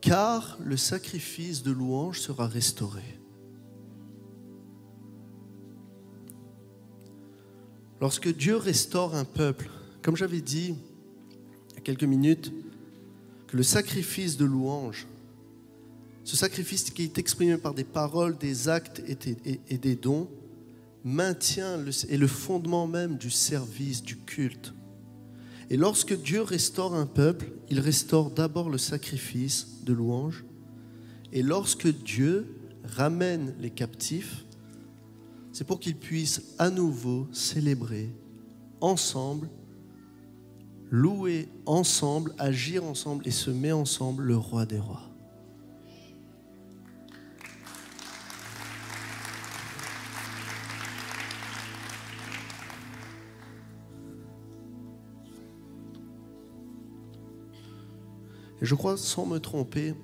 car 0.00 0.58
le 0.62 0.76
sacrifice 0.76 1.62
de 1.62 1.70
louange 1.70 2.20
sera 2.20 2.46
restauré. 2.46 3.02
Lorsque 8.00 8.34
Dieu 8.34 8.56
restaure 8.56 9.14
un 9.14 9.24
peuple, 9.24 9.68
comme 10.02 10.16
j'avais 10.16 10.40
dit 10.40 10.74
il 11.70 11.74
y 11.74 11.78
a 11.78 11.80
quelques 11.82 12.04
minutes, 12.04 12.52
que 13.46 13.56
le 13.56 13.62
sacrifice 13.62 14.36
de 14.36 14.44
louange 14.44 15.06
ce 16.30 16.36
sacrifice 16.36 16.90
qui 16.90 17.02
est 17.02 17.18
exprimé 17.18 17.56
par 17.56 17.74
des 17.74 17.82
paroles, 17.82 18.38
des 18.38 18.68
actes 18.68 19.02
et 19.04 19.78
des 19.78 19.96
dons 19.96 20.28
maintient 21.02 21.84
est 22.08 22.16
le 22.16 22.26
fondement 22.28 22.86
même 22.86 23.16
du 23.16 23.30
service, 23.30 24.00
du 24.02 24.16
culte. 24.16 24.72
Et 25.70 25.76
lorsque 25.76 26.20
Dieu 26.20 26.42
restaure 26.42 26.94
un 26.94 27.06
peuple, 27.06 27.52
il 27.70 27.78
restaure 27.78 28.30
d'abord 28.30 28.68
le 28.68 28.78
sacrifice 28.78 29.84
de 29.84 29.92
louange. 29.92 30.44
Et 31.32 31.44
lorsque 31.44 31.86
Dieu 31.86 32.56
ramène 32.84 33.54
les 33.60 33.70
captifs, 33.70 34.44
c'est 35.52 35.64
pour 35.64 35.78
qu'ils 35.78 35.96
puissent 35.96 36.54
à 36.58 36.70
nouveau 36.70 37.28
célébrer 37.32 38.10
ensemble, 38.80 39.48
louer 40.90 41.48
ensemble, 41.66 42.34
agir 42.38 42.84
ensemble 42.84 43.26
et 43.28 43.30
semer 43.30 43.72
ensemble 43.72 44.24
le 44.24 44.36
roi 44.36 44.66
des 44.66 44.78
rois. 44.78 45.09
Et 58.62 58.66
je 58.66 58.74
crois, 58.74 58.96
sans 58.96 59.26
me 59.26 59.38
tromper, 59.38 59.94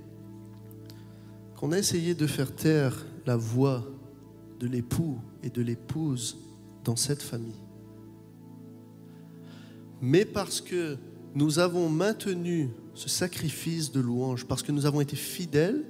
qu'on 1.57 1.73
a 1.73 1.79
essayé 1.79 2.15
de 2.15 2.27
faire 2.27 2.55
taire 2.55 3.07
la 3.27 3.37
voix 3.37 3.85
de 4.61 4.67
l'époux 4.67 5.19
et 5.43 5.51
de 5.51 5.63
l'épouse 5.63 6.39
dans 6.85 6.97
cette 6.97 7.23
famille. 7.23 7.61
Mais 10.01 10.25
parce 10.25 10.61
que 10.61 10.97
nous 11.35 11.59
avons 11.59 11.89
maintenu 11.89 12.71
ce 12.95 13.09
sacrifice 13.09 13.93
de 13.93 14.01
louange, 14.01 14.47
parce 14.47 14.63
que 14.63 14.73
nous 14.73 14.87
avons 14.87 15.01
été 15.01 15.17
fidèles, 15.17 15.85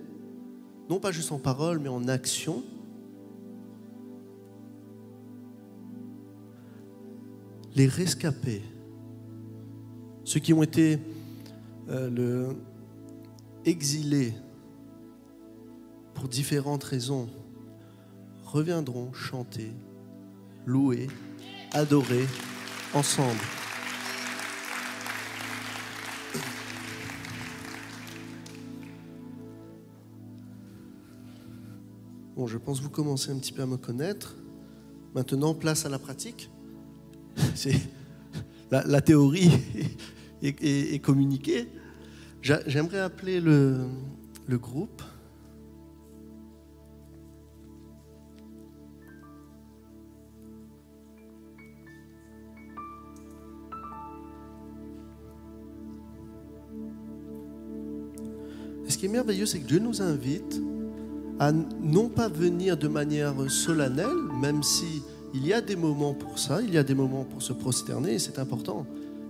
non 0.89 0.99
pas 0.99 1.13
juste 1.13 1.33
en 1.33 1.39
parole, 1.39 1.79
mais 1.79 1.89
en 1.89 2.09
action, 2.09 2.65
les 7.75 7.87
rescapés, 7.87 8.63
ceux 10.25 10.41
qui 10.41 10.53
ont 10.53 10.63
été 10.63 10.99
euh, 11.89 12.11
le 12.11 12.57
exilés 13.65 14.35
pour 16.15 16.29
différentes 16.29 16.83
raisons 16.85 17.29
reviendront 18.45 19.13
chanter, 19.13 19.73
louer, 20.65 21.09
adorer 21.73 22.27
ensemble. 22.95 23.41
Bon, 32.37 32.47
je 32.47 32.59
pense 32.59 32.79
que 32.79 32.85
vous 32.85 32.91
commencez 32.91 33.31
un 33.31 33.39
petit 33.39 33.53
peu 33.53 33.63
à 33.63 33.67
me 33.67 33.77
connaître. 33.77 34.37
Maintenant, 35.15 35.55
place 35.55 35.87
à 35.87 35.89
la 35.89 35.99
pratique. 35.99 36.51
C'est 37.55 37.81
la, 38.71 38.85
la 38.85 39.01
théorie 39.01 39.51
et, 40.43 40.99
communiquer. 41.01 41.69
J'aimerais 42.43 43.01
appeler 43.01 43.41
le, 43.41 43.87
groupe. 44.49 45.03
ce 58.89 58.99
qui 58.99 59.07
est 59.07 59.11
merveilleux, 59.11 59.45
c'est 59.45 59.59
que 59.59 59.67
Dieu 59.67 59.79
nous 59.79 60.01
invite 60.01 60.63
à 61.39 61.53
non 61.53 62.09
pas 62.09 62.29
venir 62.29 62.79
de 62.79 62.89
manière 62.89 63.35
solennelle, 63.51 64.07
même 64.41 64.63
si 64.63 65.03
il 65.35 65.47
y 65.47 65.53
a 65.53 65.61
des 65.61 65.77
moments 65.77 66.15
pour 66.15 66.39
ça, 66.39 66.63
il 66.63 66.73
y 66.73 66.79
a 66.79 66.83
des 66.83 66.95
moments 66.95 67.25
pour 67.25 67.43
se 67.43 67.53
prosterner, 67.53 68.15
et 68.15 68.19
c'est 68.19 68.39
important 68.39 68.87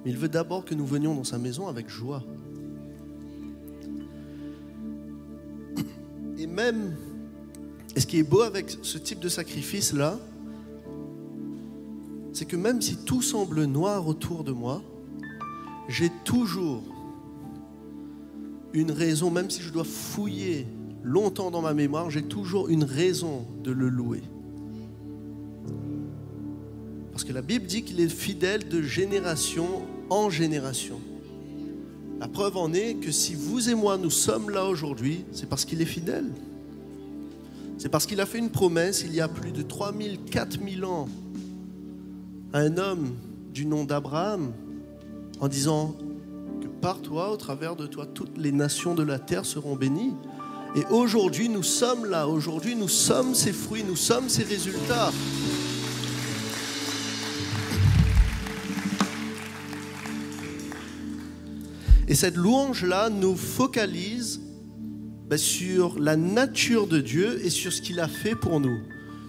mais 0.07 0.13
il 0.13 0.19
veut 0.19 0.29
d'abord 0.29 0.65
que 0.65 0.73
nous 0.73 0.87
venions 0.87 1.17
dans 1.17 1.25
sa 1.25 1.37
maison 1.37 1.67
avec 1.67 1.89
joie. 1.89 2.23
Et 6.39 6.47
même, 6.47 6.95
et 7.97 8.01
ce 8.01 8.07
qui 8.07 8.21
est 8.21 8.23
beau 8.23 8.43
avec 8.43 8.71
ce 8.83 8.99
type 8.99 9.19
de 9.19 9.29
sacrifice-là, 9.29 10.21
c'est 12.33 12.45
que 12.45 12.55
même 12.55 12.81
si 12.81 12.99
tout 12.99 13.21
semble 13.21 13.65
noir 13.65 14.07
autour 14.07 14.45
de 14.45 14.53
moi, 14.53 14.81
j'ai 15.89 16.13
toujours 16.23 16.85
une 18.75 18.93
raison, 18.93 19.33
même 19.33 19.51
si 19.51 19.61
je 19.61 19.73
dois 19.73 19.83
fouiller 19.83 20.69
longtemps 21.03 21.51
dans 21.51 21.63
ma 21.63 21.75
mémoire, 21.75 22.11
j'ai 22.11 22.23
toujours 22.23 22.69
une 22.69 22.85
raison 22.85 23.45
de 23.65 23.73
le 23.73 23.89
louer. 23.89 24.23
Parce 27.11 27.25
que 27.25 27.33
la 27.33 27.43
Bible 27.43 27.67
dit 27.67 27.83
qu'il 27.83 27.99
est 27.99 28.09
fidèle 28.09 28.69
de 28.69 28.83
génération 28.83 29.67
en 30.11 30.31
génération. 30.31 31.01
La 32.19 32.29
preuve 32.29 32.57
en 32.57 32.73
est 32.73 32.95
que 32.95 33.11
si 33.11 33.35
vous 33.35 33.69
et 33.69 33.75
moi 33.75 33.99
nous 33.99 34.11
sommes 34.11 34.51
là 34.51 34.65
aujourd'hui, 34.65 35.25
c'est 35.33 35.49
parce 35.49 35.65
qu'il 35.65 35.83
est 35.83 35.87
fidèle. 35.87 36.31
C'est 37.79 37.91
parce 37.91 38.07
qu'il 38.07 38.21
a 38.21 38.27
fait 38.27 38.39
une 38.39 38.51
promesse 38.51 39.05
il 39.07 39.15
y 39.15 39.21
a 39.21 39.29
plus 39.29 39.53
de 39.53 39.63
3000, 39.63 40.21
4000 40.31 40.85
ans 40.85 41.09
à 42.53 42.61
un 42.61 42.79
homme 42.79 43.15
du 43.53 43.67
nom 43.67 43.85
d'Abraham 43.85 44.53
en 45.41 45.49
disant 45.49 45.95
que 46.63 46.67
par 46.67 47.03
toi, 47.03 47.31
au 47.31 47.37
travers 47.37 47.77
de 47.77 47.87
toi, 47.87 48.07
toutes 48.07 48.39
les 48.39 48.53
nations 48.53 48.95
de 48.95 49.03
la 49.03 49.19
terre 49.19 49.45
seront 49.45 49.77
bénies. 49.77 50.15
Et 50.75 50.85
aujourd'hui, 50.91 51.49
nous 51.49 51.63
sommes 51.63 52.07
là. 52.07 52.29
Aujourd'hui, 52.29 52.77
nous 52.77 52.89
sommes 52.89 53.35
ces 53.35 53.53
fruits, 53.53 53.85
nous 53.87 53.97
sommes 53.97 54.29
ces 54.29 54.43
résultats. 54.43 55.11
Et 62.09 62.15
cette 62.15 62.37
louange-là 62.37 63.11
nous 63.11 63.35
focalise 63.35 64.41
ben, 65.29 65.37
sur 65.37 65.99
la 65.99 66.17
nature 66.17 66.87
de 66.87 67.01
Dieu 67.01 67.45
et 67.45 67.51
sur 67.51 67.73
ce 67.73 67.83
qu'il 67.83 67.99
a 67.99 68.07
fait 68.07 68.37
pour 68.37 68.61
nous. 68.61 68.79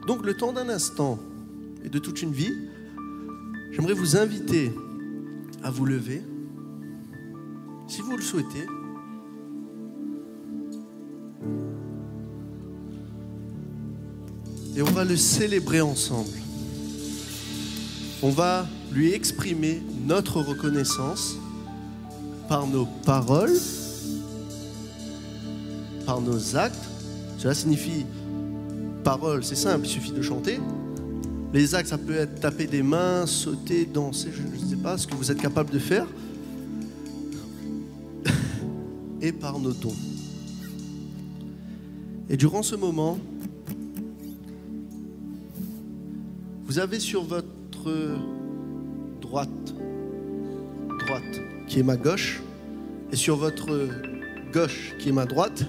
Donc 0.06 0.26
le 0.26 0.36
temps 0.36 0.54
d'un 0.54 0.70
instant 0.70 1.20
et 1.84 1.90
de 1.90 1.98
toute 1.98 2.22
une 2.22 2.32
vie, 2.32 2.54
j'aimerais 3.72 3.94
vous 3.94 4.16
inviter 4.16 4.72
à 5.64 5.72
vous 5.72 5.86
lever, 5.86 6.22
si 7.88 8.02
vous 8.02 8.16
le 8.16 8.22
souhaitez. 8.22 8.68
Et 14.76 14.82
on 14.84 14.92
va 14.92 15.04
le 15.04 15.16
célébrer 15.16 15.82
ensemble. 15.82 16.30
On 18.22 18.30
va 18.30 18.68
lui 18.92 19.14
exprimer 19.14 19.82
notre 20.06 20.42
reconnaissance 20.42 21.38
par 22.48 22.68
nos 22.68 22.86
paroles, 23.06 23.58
par 26.06 26.22
nos 26.22 26.56
actes. 26.56 26.89
Cela 27.38 27.54
signifie 27.54 28.06
parole, 29.04 29.43
c'est 29.43 29.56
simple, 29.56 29.86
il 29.86 29.89
suffit 29.89 30.12
de 30.12 30.22
chanter. 30.22 30.60
Les 31.54 31.76
actes, 31.76 31.89
ça 31.89 31.98
peut 31.98 32.16
être 32.16 32.39
taper 32.39 32.68
des 32.68 32.84
mains, 32.84 33.26
sauter, 33.26 33.86
danser, 33.86 34.30
je 34.34 34.41
ne 34.41 34.70
sais 34.70 34.76
pas 34.76 34.98
ce 34.98 35.08
que 35.08 35.16
vous 35.16 35.32
êtes 35.32 35.41
capable 35.41 35.72
de 35.72 35.80
faire. 35.80 36.06
Et 39.22 39.32
par 39.32 39.60
nos 39.60 39.72
dons. 39.72 39.95
Et 42.30 42.36
durant 42.36 42.64
ce 42.64 42.76
moment, 42.76 43.18
vous 46.66 46.80
avez 46.80 47.00
sur 47.00 47.24
votre 47.24 47.48
droite, 49.22 49.50
droite, 49.58 49.77
ma 51.84 51.98
gauche, 51.98 52.42
et 53.12 53.16
sur 53.16 53.38
votre 53.38 53.88
gauche, 54.54 54.94
qui 55.00 55.10
est 55.10 55.14
ma 55.14 55.26
droite, 55.26 55.64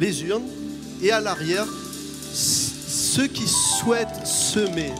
les 0.00 0.24
urnes, 0.24 0.48
et 1.02 1.10
à 1.10 1.20
l'arrière, 1.20 1.66
ceux 2.32 3.26
qui 3.26 3.46
souhaitent 3.46 4.26
semer, 4.26 4.92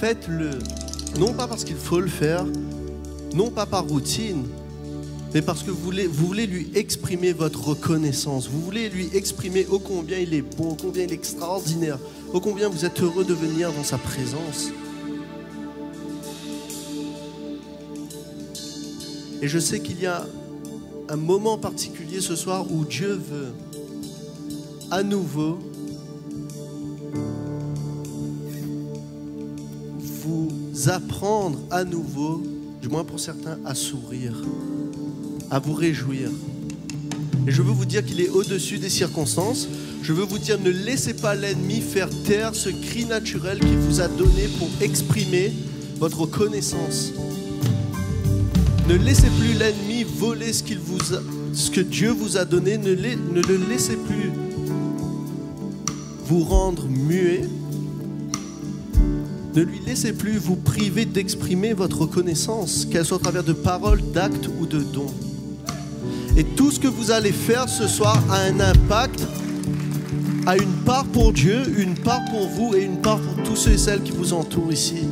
faites-le, 0.00 0.50
non 1.18 1.32
pas 1.32 1.46
parce 1.46 1.64
qu'il 1.64 1.76
faut 1.76 2.00
le 2.00 2.08
faire, 2.08 2.44
non 3.34 3.50
pas 3.50 3.66
par 3.66 3.84
routine, 3.84 4.44
mais 5.34 5.42
parce 5.42 5.64
que 5.64 5.70
vous 5.70 5.82
voulez, 5.82 6.06
vous 6.06 6.26
voulez 6.26 6.46
lui 6.46 6.70
exprimer 6.74 7.32
votre 7.32 7.68
reconnaissance, 7.68 8.48
vous 8.48 8.60
voulez 8.60 8.88
lui 8.88 9.10
exprimer 9.14 9.66
ô 9.68 9.80
combien 9.80 10.18
il 10.18 10.32
est 10.32 10.42
bon, 10.42 10.70
ô 10.70 10.76
combien 10.80 11.02
il 11.02 11.10
est 11.10 11.14
extraordinaire, 11.14 11.98
ô 12.32 12.40
combien 12.40 12.68
vous 12.68 12.84
êtes 12.84 13.00
heureux 13.02 13.24
de 13.24 13.34
venir 13.34 13.72
dans 13.72 13.82
sa 13.82 13.98
présence. 13.98 14.70
Et 19.44 19.48
je 19.48 19.58
sais 19.58 19.80
qu'il 19.80 20.00
y 20.00 20.06
a 20.06 20.24
un 21.10 21.16
moment 21.16 21.58
particulier 21.58 22.22
ce 22.22 22.34
soir 22.34 22.64
où 22.72 22.86
Dieu 22.86 23.12
veut 23.12 23.52
à 24.90 25.02
nouveau 25.02 25.58
vous 29.98 30.48
apprendre 30.86 31.58
à 31.70 31.84
nouveau, 31.84 32.42
du 32.80 32.88
moins 32.88 33.04
pour 33.04 33.20
certains, 33.20 33.58
à 33.66 33.74
sourire, 33.74 34.32
à 35.50 35.58
vous 35.58 35.74
réjouir. 35.74 36.30
Et 37.46 37.50
je 37.50 37.60
veux 37.60 37.72
vous 37.72 37.84
dire 37.84 38.02
qu'il 38.02 38.22
est 38.22 38.30
au-dessus 38.30 38.78
des 38.78 38.88
circonstances. 38.88 39.68
Je 40.00 40.14
veux 40.14 40.24
vous 40.24 40.38
dire, 40.38 40.58
ne 40.58 40.70
laissez 40.70 41.12
pas 41.12 41.34
l'ennemi 41.34 41.82
faire 41.82 42.08
taire 42.24 42.54
ce 42.54 42.70
cri 42.70 43.04
naturel 43.04 43.58
qu'il 43.58 43.76
vous 43.76 44.00
a 44.00 44.08
donné 44.08 44.48
pour 44.58 44.70
exprimer 44.80 45.52
votre 45.98 46.24
connaissance. 46.24 47.12
Ne 48.86 48.96
laissez 48.96 49.30
plus 49.40 49.54
l'ennemi 49.54 50.04
voler 50.04 50.52
ce, 50.52 50.62
que 51.70 51.80
Dieu 51.80 52.10
vous 52.10 52.36
a 52.36 52.44
donné. 52.44 52.76
Ne, 52.76 52.90
ne 52.94 53.40
le 53.40 53.60
laissez 53.68 53.96
plus 53.96 54.30
vous 56.26 56.44
rendre 56.44 56.86
muet. 56.86 57.48
Ne 59.54 59.62
lui 59.62 59.80
laissez 59.86 60.12
plus 60.12 60.36
vous 60.36 60.56
priver 60.56 61.06
d'exprimer 61.06 61.72
votre 61.72 62.02
reconnaissance, 62.02 62.84
qu'elle 62.84 63.06
soit 63.06 63.16
au 63.16 63.20
travers 63.20 63.44
de 63.44 63.54
paroles, 63.54 64.02
d'actes 64.12 64.50
ou 64.60 64.66
de 64.66 64.80
dons. 64.80 65.14
Et 66.36 66.44
tout 66.44 66.70
ce 66.70 66.78
que 66.78 66.88
vous 66.88 67.10
allez 67.10 67.32
faire 67.32 67.68
ce 67.68 67.86
soir 67.86 68.22
a 68.28 68.40
un 68.40 68.60
impact, 68.60 69.20
a 70.44 70.56
une 70.56 70.74
part 70.84 71.04
pour 71.06 71.32
Dieu, 71.32 71.62
une 71.78 71.94
part 71.94 72.22
pour 72.30 72.48
vous 72.48 72.74
et 72.74 72.82
une 72.82 73.00
part 73.00 73.20
pour 73.20 73.44
tous 73.44 73.56
ceux 73.56 73.72
et 73.72 73.78
celles 73.78 74.02
qui 74.02 74.12
vous 74.12 74.34
entourent 74.34 74.72
ici. 74.72 75.06